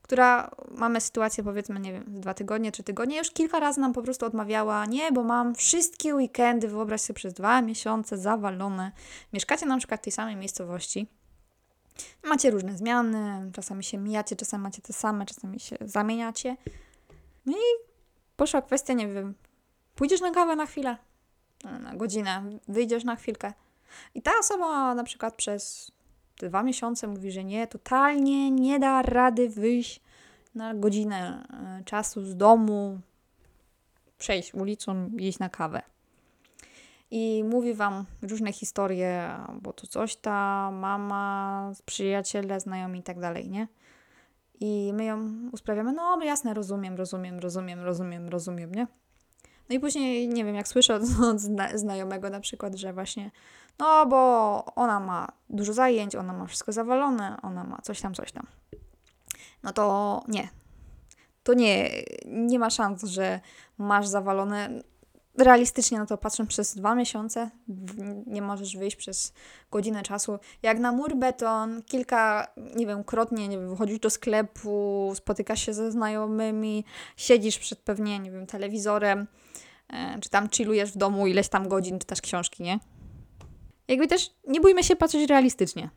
która 0.03 0.51
mamy 0.71 1.01
sytuację 1.01 1.45
powiedzmy, 1.45 1.81
nie 1.81 1.93
wiem, 1.93 2.05
dwa 2.09 2.35
tygodnie, 2.35 2.73
trzy 2.73 2.83
tygodnie, 2.83 3.19
już 3.19 3.31
kilka 3.31 3.61
razy 3.61 3.81
nam 3.81 3.93
po 3.93 4.03
prostu 4.03 4.27
odmawiała, 4.27 4.87
nie, 4.87 5.13
bo 5.13 5.25
mam 5.25 5.55
wszystkie 5.55 6.15
weekendy, 6.15 6.69
wyobraź 6.69 7.01
sobie, 7.01 7.15
przez 7.15 7.35
dwa 7.35 7.63
miesiące 7.63 8.19
zawalone. 8.19 8.93
Mieszkacie 9.33 9.67
na 9.67 9.79
przykład 9.79 10.01
w 10.01 10.05
tej 10.05 10.13
samej 10.13 10.37
miejscowości, 10.37 11.07
macie 12.25 12.51
różne 12.51 12.77
zmiany, 12.77 13.51
czasami 13.53 13.85
się 13.85 13.99
mijacie, 13.99 14.37
czasami 14.37 14.63
macie 14.63 14.83
te 14.83 14.93
same, 14.93 15.27
czasami 15.27 15.61
się 15.61 15.77
zamieniacie. 15.81 16.57
No 17.47 17.53
i 17.53 17.91
poszła 18.37 18.63
kwestia, 18.63 18.93
nie 18.93 19.09
wiem, 19.09 19.35
pójdziesz 19.95 20.21
na 20.21 20.31
kawę 20.31 20.57
na 20.57 20.67
chwilę, 20.67 20.97
na 21.65 21.97
godzinę, 21.97 22.43
wyjdziesz 22.69 23.05
na 23.05 23.17
chwilkę. 23.17 23.53
I 24.15 24.23
ta 24.23 24.31
osoba 24.41 24.95
na 24.95 25.05
przykład 25.05 25.35
przez 25.35 25.93
dwa 26.39 26.63
miesiące 26.63 27.07
mówi, 27.07 27.33
że 27.33 27.45
nie, 27.45 27.67
totalnie 27.67 28.51
nie 28.51 28.79
da 28.79 29.03
rady 29.03 29.49
wyjść 29.49 30.01
na 30.55 30.75
godzinę 30.75 31.47
e, 31.81 31.85
czasu 31.85 32.25
z 32.25 32.37
domu, 32.37 33.01
przejść 34.19 34.55
ulicą, 34.55 35.11
iść 35.19 35.39
na 35.39 35.49
kawę. 35.49 35.83
I 37.11 37.45
mówi 37.45 37.75
wam 37.75 38.05
różne 38.23 38.53
historie, 38.53 39.37
bo 39.63 39.73
to 39.73 39.87
coś 39.87 40.17
ta 40.17 40.71
mama, 40.71 41.73
przyjaciele, 41.87 42.61
znajomi 42.61 42.99
i 42.99 43.03
tak 43.03 43.21
dalej, 43.21 43.51
nie? 43.51 43.69
I 44.61 44.93
my 44.95 45.05
ją 45.05 45.31
usprawiamy, 45.53 45.93
no 45.93 46.23
jasne, 46.23 46.55
rozumiem, 46.55 46.97
rozumiem, 46.97 47.39
rozumiem, 47.39 47.81
rozumiem, 47.81 48.29
rozumiem, 48.29 48.75
nie? 48.75 48.87
No 49.69 49.77
i 49.77 49.81
później, 49.81 50.29
nie 50.29 50.45
wiem, 50.45 50.55
jak 50.55 50.69
słyszę 50.69 50.95
od, 50.95 51.03
od 51.33 51.41
znajomego 51.75 52.31
na 52.31 52.41
przykład, 52.41 52.75
że 52.75 52.93
właśnie, 52.93 53.31
no 53.79 54.07
bo 54.07 54.65
ona 54.75 55.01
ma 55.01 55.29
dużo 55.51 55.73
zajęć, 55.73 56.17
ona 56.17 56.33
ma 56.33 56.47
wszystko 56.47 56.73
zawalone, 56.73 57.37
ona 57.43 57.65
ma 57.65 57.79
coś 57.83 58.01
tam, 58.01 58.15
coś 58.15 58.33
tam. 58.33 58.47
No 59.63 59.73
to 59.73 60.23
nie. 60.29 60.49
To 61.43 61.55
nie, 61.55 61.91
nie 62.27 62.59
ma 62.59 62.71
szans, 62.71 63.03
że 63.05 63.41
masz 63.79 64.07
zawalone. 64.07 64.83
Realistycznie 65.39 65.99
na 65.99 66.07
to 66.07 66.19
patrząc 66.19 66.49
przez 66.49 66.75
dwa 66.75 66.95
miesiące, 66.95 67.51
nie 68.27 68.43
możesz 68.43 68.77
wyjść 68.77 68.97
przez 68.97 69.33
godzinę 69.71 70.03
czasu. 70.03 70.39
Jak 70.63 70.79
na 70.79 70.93
mur 70.93 71.17
beton, 71.17 71.83
kilka, 71.83 72.47
nie 72.77 72.87
wiem, 72.87 73.05
krotnie, 73.05 73.49
nie 73.49 73.59
wiem, 73.59 73.71
wychodzisz 73.71 73.99
do 73.99 74.11
sklepu, 74.11 75.13
spotykasz 75.15 75.67
się 75.67 75.75
ze 75.75 75.93
znajomymi, 75.93 76.85
siedzisz 77.17 77.59
przed 77.59 77.79
pewnie, 77.79 78.19
nie 78.19 78.31
wiem, 78.31 78.47
telewizorem, 78.47 79.27
e, 79.89 80.19
czy 80.21 80.31
tam 80.31 80.49
chillujesz 80.49 80.93
w 80.93 80.97
domu 80.97 81.27
ileś 81.27 81.49
tam 81.49 81.69
godzin, 81.69 81.99
czytasz 81.99 82.21
książki, 82.21 82.63
nie? 82.63 82.79
Jakby 83.89 84.07
też 84.07 84.31
nie 84.49 84.61
bójmy 84.61 84.85
się 84.85 84.97
patrzeć 84.97 85.31
realistycznie. 85.31 85.91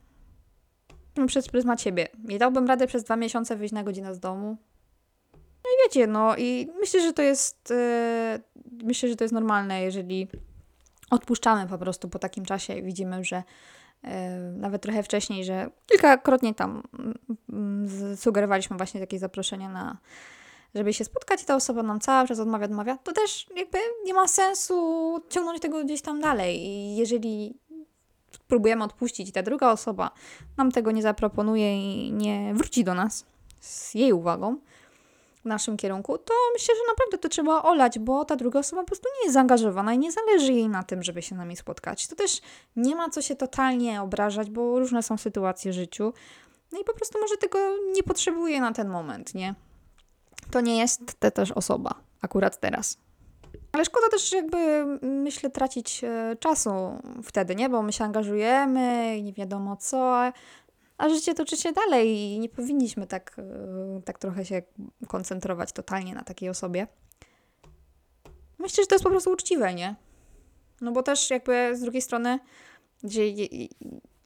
Przez 1.28 1.48
pryzmat 1.48 1.82
siebie. 1.82 2.08
Nie 2.24 2.40
dałbym 2.40 2.68
rady 2.68 2.88
przez 2.88 3.04
dwa 3.04 3.16
miesiące 3.16 3.56
wyjść 3.56 3.74
na 3.74 3.84
godzinę 3.84 4.16
z 4.16 4.20
domu. 4.20 4.58
I 5.74 5.84
wiecie, 5.86 6.08
no 6.08 6.38
i 6.38 6.70
myślę, 6.80 7.02
że 7.02 7.14
to 7.14 7.22
jest 7.22 7.70
yy, 7.70 8.86
myślę, 8.86 9.10
że 9.10 9.16
to 9.16 9.24
jest 9.24 9.34
normalne, 9.34 9.82
jeżeli 9.82 10.28
odpuszczamy 11.10 11.68
po 11.68 11.78
prostu 11.78 12.10
po 12.10 12.20
takim 12.20 12.46
czasie 12.46 12.74
i 12.74 12.84
widzimy, 12.84 13.24
że 13.24 13.44
yy, 14.04 14.10
nawet 14.56 14.82
trochę 14.82 15.04
wcześniej, 15.04 15.46
że 15.46 15.70
kilkakrotnie 15.88 16.54
tam 16.54 16.84
yy, 18.10 18.18
sugerowaliśmy 18.18 18.78
właśnie 18.78 19.00
takie 19.00 19.20
zaproszenia 19.20 19.70
na 19.70 19.98
żeby 20.76 20.94
się 20.94 21.06
spotkać 21.06 21.44
i 21.44 21.46
ta 21.46 21.56
osoba 21.56 21.84
nam 21.84 22.00
cały 22.00 22.28
czas 22.28 22.40
odmawia, 22.40 22.66
odmawia, 22.66 22.98
to 22.98 23.12
też 23.12 23.48
jakby 23.56 23.78
nie 24.06 24.14
ma 24.14 24.28
sensu 24.28 25.20
ciągnąć 25.30 25.62
tego 25.62 25.84
gdzieś 25.84 26.02
tam 26.02 26.22
dalej. 26.22 26.60
I 26.60 26.96
jeżeli 26.96 27.58
spróbujemy 28.32 28.84
odpuścić 28.84 29.30
i 29.30 29.32
ta 29.32 29.44
druga 29.44 29.72
osoba 29.72 30.12
nam 30.58 30.72
tego 30.72 30.92
nie 30.92 31.02
zaproponuje 31.02 32.06
i 32.06 32.12
nie 32.12 32.54
wróci 32.54 32.84
do 32.84 32.94
nas 32.94 33.26
z 33.60 33.94
jej 33.94 34.14
uwagą 34.14 34.58
w 35.44 35.46
naszym 35.46 35.78
kierunku, 35.78 36.18
to 36.18 36.34
myślę, 36.54 36.76
że 36.76 36.82
naprawdę 36.92 37.18
to 37.18 37.30
trzeba 37.30 37.64
olać, 37.64 38.00
bo 38.00 38.26
ta 38.26 38.36
druga 38.36 38.60
osoba 38.60 38.82
po 38.82 38.88
prostu 38.88 39.08
nie 39.20 39.26
jest 39.26 39.34
zaangażowana 39.34 39.94
i 39.94 39.98
nie 39.98 40.12
zależy 40.12 40.54
jej 40.54 40.70
na 40.70 40.84
tym, 40.84 41.04
żeby 41.04 41.22
się 41.22 41.36
z 41.36 41.38
nami 41.38 41.56
spotkać. 41.56 42.08
To 42.08 42.16
też 42.16 42.42
nie 42.76 42.96
ma 42.96 43.10
co 43.10 43.22
się 43.22 43.36
totalnie 43.36 44.02
obrażać, 44.02 44.50
bo 44.50 44.80
różne 44.80 45.04
są 45.04 45.18
sytuacje 45.18 45.72
w 45.72 45.76
życiu. 45.76 46.14
No 46.72 46.80
i 46.80 46.84
po 46.84 46.94
prostu 46.94 47.20
może 47.20 47.38
tego 47.38 47.60
nie 47.94 48.04
potrzebuje 48.04 48.62
na 48.62 48.72
ten 48.72 48.90
moment, 48.90 49.34
nie? 49.36 49.56
To 50.52 50.62
nie 50.62 50.78
jest 50.78 51.02
ta 51.20 51.32
też 51.32 51.52
osoba 51.52 51.96
akurat 52.22 52.60
teraz. 52.60 52.98
Ale 53.72 53.86
szkoda 53.86 54.10
też 54.10 54.32
jakby, 54.32 54.86
myślę, 55.02 55.50
tracić 55.50 56.04
e, 56.04 56.36
czasu 56.40 56.70
wtedy, 57.24 57.56
nie? 57.56 57.70
Bo 57.70 57.82
my 57.82 57.94
się 57.94 58.04
angażujemy 58.04 59.18
i 59.18 59.24
nie 59.24 59.34
wiadomo 59.34 59.76
co, 59.76 60.32
a 61.04 61.10
życie 61.10 61.34
toczy 61.34 61.58
się 61.58 61.72
dalej 61.72 62.10
i 62.10 62.40
nie 62.40 62.50
powinniśmy 62.50 63.08
tak, 63.08 63.36
e, 63.40 64.02
tak 64.02 64.20
trochę 64.20 64.46
się 64.46 64.62
koncentrować 65.08 65.72
totalnie 65.72 66.14
na 66.14 66.24
takiej 66.24 66.50
osobie. 66.50 66.88
Myślę, 68.60 68.84
że 68.84 68.88
to 68.88 68.96
jest 68.96 69.04
po 69.04 69.10
prostu 69.10 69.32
uczciwe, 69.32 69.74
nie? 69.74 69.96
No 70.82 70.92
bo 70.92 71.04
też 71.04 71.30
jakby 71.30 71.78
z 71.78 71.82
drugiej 71.82 72.02
strony, 72.02 72.40
gdzie 73.04 73.34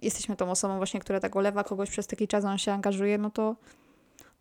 jesteśmy 0.01 0.35
tą 0.35 0.51
osobą 0.51 0.77
właśnie, 0.77 0.99
która 0.99 1.19
tak 1.19 1.35
olewa 1.35 1.63
kogoś 1.63 1.89
przez 1.89 2.07
taki 2.07 2.27
czas, 2.27 2.45
on 2.45 2.57
się 2.57 2.71
angażuje, 2.71 3.17
no 3.17 3.29
to 3.29 3.55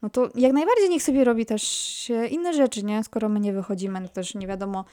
no 0.03 0.11
to 0.11 0.29
jak 0.35 0.53
najbardziej 0.53 0.89
niech 0.89 1.03
sobie 1.03 1.25
robi 1.25 1.47
też 1.47 2.13
inne 2.31 2.55
rzeczy, 2.55 2.83
nie? 2.85 3.05
Skoro 3.05 3.29
my 3.29 3.41
nie 3.41 3.53
wychodzimy, 3.53 4.01
no 4.01 4.09
też 4.09 4.35
nie 4.35 4.47
wiadomo 4.47 4.85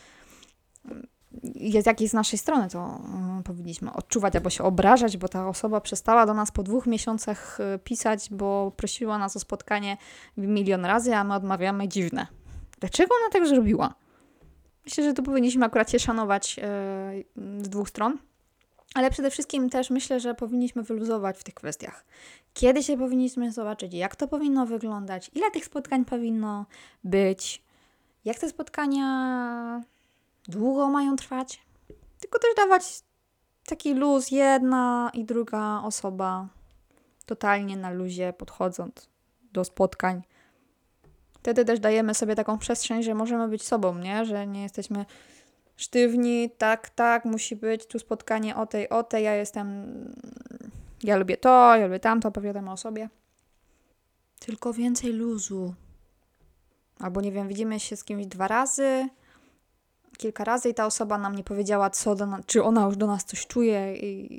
z 1.81 1.85
jakiej 1.85 2.09
z 2.09 2.13
naszej 2.13 2.39
strony 2.39 2.69
to 2.69 3.01
y, 3.39 3.43
powinniśmy 3.43 3.93
odczuwać 3.93 4.35
albo 4.35 4.49
się 4.49 4.63
obrażać, 4.63 5.17
bo 5.17 5.27
ta 5.27 5.47
osoba 5.49 5.81
przestała 5.81 6.25
do 6.25 6.33
nas 6.33 6.51
po 6.51 6.63
dwóch 6.63 6.87
miesiącach 6.87 7.59
y, 7.75 7.79
pisać, 7.79 8.29
bo 8.31 8.71
prosiła 8.77 9.17
nas 9.17 9.35
o 9.35 9.39
spotkanie 9.39 9.97
milion 10.37 10.85
razy, 10.85 11.15
a 11.15 11.23
my 11.23 11.33
odmawiamy 11.33 11.87
dziwne. 11.87 12.27
Dlaczego 12.79 13.15
ona 13.21 13.29
tak 13.31 13.47
zrobiła? 13.47 13.93
Myślę, 14.85 15.03
że 15.03 15.13
tu 15.13 15.23
powinniśmy 15.23 15.65
akurat 15.65 15.91
się 15.91 15.99
szanować 15.99 16.59
y, 16.59 17.61
z 17.63 17.69
dwóch 17.69 17.89
stron. 17.89 18.17
Ale 18.95 19.11
przede 19.11 19.31
wszystkim 19.31 19.69
też 19.69 19.89
myślę, 19.89 20.19
że 20.19 20.35
powinniśmy 20.35 20.83
wyluzować 20.83 21.37
w 21.37 21.43
tych 21.43 21.53
kwestiach. 21.53 22.05
Kiedy 22.53 22.83
się 22.83 22.97
powinniśmy 22.97 23.51
zobaczyć, 23.51 23.93
jak 23.93 24.15
to 24.15 24.27
powinno 24.27 24.65
wyglądać, 24.65 25.31
ile 25.33 25.51
tych 25.51 25.65
spotkań 25.65 26.05
powinno 26.05 26.65
być, 27.03 27.63
jak 28.25 28.39
te 28.39 28.49
spotkania 28.49 29.83
długo 30.47 30.89
mają 30.89 31.15
trwać. 31.15 31.61
Tylko 32.19 32.39
też 32.39 32.55
dawać 32.57 33.03
taki 33.65 33.93
luz, 33.93 34.31
jedna 34.31 35.11
i 35.13 35.25
druga 35.25 35.81
osoba 35.83 36.47
totalnie 37.25 37.77
na 37.77 37.89
luzie 37.91 38.33
podchodząc 38.33 39.09
do 39.51 39.63
spotkań. 39.63 40.23
Wtedy 41.33 41.65
też 41.65 41.79
dajemy 41.79 42.13
sobie 42.13 42.35
taką 42.35 42.57
przestrzeń, 42.57 43.03
że 43.03 43.13
możemy 43.13 43.47
być 43.47 43.63
sobą, 43.63 43.97
nie? 43.97 44.25
Że 44.25 44.47
nie 44.47 44.63
jesteśmy 44.63 45.05
sztywni, 45.75 46.49
tak, 46.57 46.89
tak, 46.89 47.25
musi 47.25 47.55
być 47.55 47.85
tu 47.85 47.99
spotkanie 47.99 48.55
o 48.55 48.65
tej, 48.65 48.89
o 48.89 49.03
tej, 49.03 49.23
ja 49.23 49.35
jestem, 49.35 49.85
ja 51.03 51.17
lubię 51.17 51.37
to, 51.37 51.75
ja 51.75 51.85
lubię 51.85 51.99
tamto, 51.99 52.29
opowiadamy 52.29 52.71
o 52.71 52.77
sobie. 52.77 53.09
Tylko 54.39 54.73
więcej 54.73 55.13
luzu. 55.13 55.73
Albo 56.99 57.21
nie 57.21 57.31
wiem, 57.31 57.47
widzimy 57.47 57.79
się 57.79 57.95
z 57.95 58.03
kimś 58.03 58.25
dwa 58.25 58.47
razy, 58.47 59.09
kilka 60.17 60.43
razy 60.43 60.69
i 60.69 60.73
ta 60.73 60.85
osoba 60.85 61.17
nam 61.17 61.35
nie 61.35 61.43
powiedziała, 61.43 61.89
co 61.89 62.15
do 62.15 62.27
czy 62.45 62.63
ona 62.63 62.85
już 62.85 62.97
do 62.97 63.07
nas 63.07 63.25
coś 63.25 63.47
czuje 63.47 63.93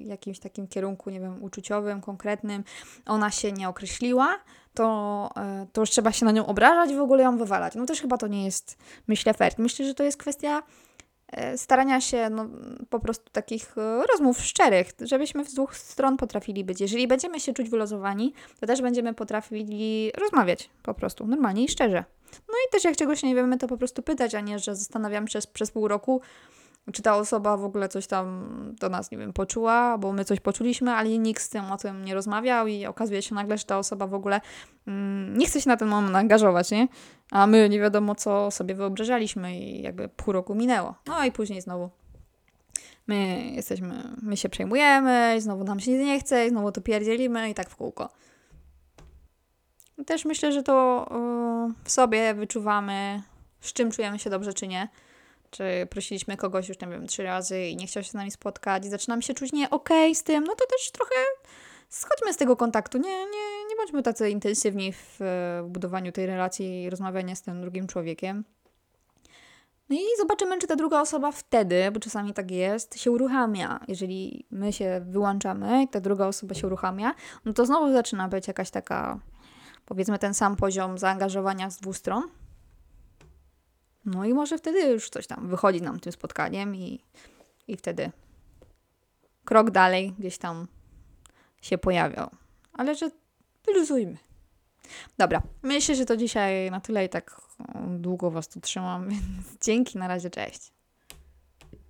w 0.05 0.07
jakimś 0.07 0.39
takim 0.39 0.67
kierunku, 0.67 1.11
nie 1.11 1.21
wiem, 1.21 1.43
uczuciowym, 1.43 2.01
konkretnym, 2.01 2.65
ona 3.07 3.31
się 3.31 3.53
nie 3.53 3.69
określiła, 3.69 4.39
to, 4.75 5.31
e, 5.37 5.67
to 5.73 5.81
już 5.81 5.91
trzeba 5.91 6.13
się 6.13 6.27
na 6.27 6.33
nią 6.33 6.47
obrażać 6.47 6.91
i 6.91 6.97
w 6.97 7.01
ogóle 7.01 7.23
ją 7.23 7.39
wywalać. 7.39 7.75
No 7.75 7.87
też 7.87 8.01
chyba 8.01 8.19
to 8.19 8.27
nie 8.27 8.45
jest, 8.45 8.79
myślę, 9.09 9.35
fair. 9.35 9.53
Myślę, 9.59 9.87
że 9.87 9.95
to 9.95 10.05
jest 10.05 10.17
kwestia 10.17 10.63
starania 11.57 12.01
się 12.01 12.31
no, 12.31 12.47
po 12.91 13.01
prostu 13.01 13.31
takich 13.33 13.79
e, 13.79 14.03
rozmów 14.13 14.41
szczerych, 14.41 14.93
żebyśmy 15.01 15.45
z 15.45 15.55
dwóch 15.55 15.77
stron 15.77 16.17
potrafili 16.17 16.65
być. 16.65 16.81
Jeżeli 16.81 17.09
będziemy 17.09 17.41
się 17.41 17.53
czuć 17.53 17.71
wylozowani, 17.71 18.33
to 18.61 18.67
też 18.67 18.83
będziemy 18.83 19.15
potrafili 19.15 20.13
rozmawiać 20.19 20.71
po 20.83 20.95
prostu, 20.95 21.27
normalnie 21.27 21.65
i 21.65 21.69
szczerze. 21.69 22.05
No 22.33 22.55
i 22.69 22.73
też 22.73 22.85
jak 22.85 22.97
czegoś 22.97 23.23
nie 23.23 23.35
wiemy, 23.35 23.59
to 23.59 23.69
po 23.69 23.77
prostu 23.77 24.03
pytać, 24.03 24.35
a 24.35 24.41
nie, 24.41 24.59
że 24.59 24.77
zastanawiam 24.77 25.29
się 25.29 25.39
przez 25.53 25.71
pół 25.71 25.89
roku, 25.89 26.21
czy 26.93 27.03
ta 27.03 27.17
osoba 27.17 27.57
w 27.57 27.65
ogóle 27.65 27.89
coś 27.89 28.07
tam 28.07 28.49
do 28.81 28.89
nas, 28.89 29.11
nie 29.11 29.19
wiem, 29.19 29.33
poczuła, 29.33 29.99
bo 29.99 30.13
my 30.13 30.25
coś 30.25 30.41
poczuliśmy, 30.41 30.91
ale 30.91 31.19
nikt 31.19 31.43
z 31.43 31.49
tym 31.49 31.73
o 31.73 31.77
tym 31.77 32.05
nie 32.05 32.15
rozmawiał 32.15 32.67
i 32.67 32.87
okazuje 32.87 33.23
się 33.23 33.35
nagle, 33.35 33.59
że 33.59 33.65
ta 33.65 33.79
osoba 33.79 34.07
w 34.07 34.15
ogóle 34.15 34.41
mm, 34.87 35.39
nie 35.39 35.47
chce 35.47 35.61
się 35.61 35.69
na 35.69 35.77
ten 35.77 35.89
moment 35.89 36.17
angażować, 36.17 36.71
nie? 36.71 36.89
A 37.31 37.47
my 37.47 37.69
nie 37.69 37.81
wiadomo, 37.81 38.15
co 38.15 38.51
sobie 38.51 38.75
wyobrażaliśmy 38.75 39.59
i 39.59 39.83
jakby 39.83 40.09
pół 40.09 40.33
roku 40.33 40.55
minęło. 40.55 40.95
No 41.07 41.25
i 41.25 41.33
później 41.33 41.61
znowu 41.61 41.91
my 43.07 43.51
jesteśmy, 43.55 44.17
my 44.23 44.37
się 44.37 44.49
przejmujemy, 44.49 45.37
znowu 45.39 45.65
nam 45.65 45.81
się 45.81 45.93
nie 45.93 46.21
chce, 46.21 46.49
znowu 46.49 46.73
to 46.73 46.81
pierdzielimy 46.81 47.51
i 47.51 47.55
tak 47.55 47.71
w 47.71 47.77
kółko. 47.77 48.09
Też 50.07 50.25
myślę, 50.25 50.53
że 50.53 50.63
to 50.63 51.07
w 51.85 51.91
sobie 51.91 52.35
wyczuwamy, 52.35 53.23
z 53.61 53.73
czym 53.73 53.91
czujemy 53.91 54.19
się 54.19 54.31
dobrze, 54.31 54.55
czy 54.55 54.67
nie 54.67 54.89
czy 55.55 55.87
prosiliśmy 55.91 56.37
kogoś 56.37 56.69
już, 56.69 56.81
nie 56.81 56.89
wiem, 56.89 57.07
trzy 57.07 57.23
razy 57.23 57.67
i 57.67 57.77
nie 57.77 57.87
chciał 57.87 58.03
się 58.03 58.11
z 58.11 58.15
nami 58.15 58.31
spotkać 58.31 58.87
i 58.87 58.89
zaczynam 58.89 59.23
się 59.23 59.35
czuć 59.35 59.53
nie 59.53 59.71
okej 59.71 60.11
okay 60.11 60.15
z 60.15 60.23
tym, 60.23 60.45
no 60.45 60.55
to 60.55 60.67
też 60.67 60.91
trochę 60.91 61.15
schodźmy 61.89 62.33
z 62.33 62.37
tego 62.37 62.57
kontaktu, 62.57 62.99
nie, 62.99 63.19
nie, 63.25 63.67
nie 63.71 63.77
bądźmy 63.77 64.03
tacy 64.03 64.31
intensywni 64.31 64.93
w, 64.93 65.17
w 65.63 65.69
budowaniu 65.69 66.13
tej 66.13 66.27
relacji 66.27 66.83
i 66.83 66.91
rozmawiania 66.91 67.35
z 67.35 67.43
tym 67.43 67.61
drugim 67.61 67.87
człowiekiem. 67.87 68.45
No 69.89 69.97
i 69.97 70.03
zobaczymy, 70.19 70.59
czy 70.59 70.67
ta 70.67 70.77
druga 70.77 71.01
osoba 71.01 71.33
wtedy, 71.33 71.91
bo 71.93 72.01
czasami 72.01 72.35
tak 72.35 72.51
jest, 72.51 72.99
się 72.99 73.11
uruchamia. 73.11 73.81
Jeżeli 73.89 74.47
my 74.51 74.73
się 74.73 75.01
wyłączamy 75.05 75.83
i 75.83 75.89
ta 75.89 76.01
druga 76.01 76.27
osoba 76.27 76.55
się 76.55 76.67
uruchamia, 76.67 77.15
no 77.45 77.53
to 77.53 77.67
znowu 77.67 77.93
zaczyna 77.93 78.29
być 78.29 78.49
jakaś 78.49 78.71
taka, 78.71 79.21
powiedzmy, 79.85 80.19
ten 80.19 80.35
sam 80.35 80.57
poziom 80.57 80.99
zaangażowania 80.99 81.71
z 81.71 81.79
dwóch 81.79 81.97
stron. 81.97 82.23
No 84.07 84.25
i 84.25 84.35
może 84.35 84.59
wtedy 84.59 84.81
już 84.81 85.11
coś 85.11 85.27
tam 85.27 85.49
wychodzi 85.49 85.83
nam 85.83 86.01
tym 86.01 86.13
spotkaniem 86.13 86.77
i, 86.77 87.01
i 87.69 87.77
wtedy 87.77 88.13
krok 89.45 89.71
dalej 89.71 90.15
gdzieś 90.19 90.39
tam 90.39 90.69
się 91.63 91.79
pojawiał. 91.79 92.31
Ale 92.73 92.95
że 92.95 93.11
wyluzujmy. 93.67 94.17
Dobra, 95.19 95.43
myślę, 95.63 95.95
że 95.95 96.07
to 96.07 96.17
dzisiaj 96.17 96.71
na 96.71 96.81
tyle 96.81 97.05
i 97.05 97.09
tak 97.09 97.41
długo 97.87 98.31
Was 98.31 98.49
tu 98.49 98.61
trzymam, 98.61 99.09
więc 99.09 99.25
dzięki, 99.63 99.99
na 99.99 100.09
razie, 100.09 100.31
cześć. 100.31 100.74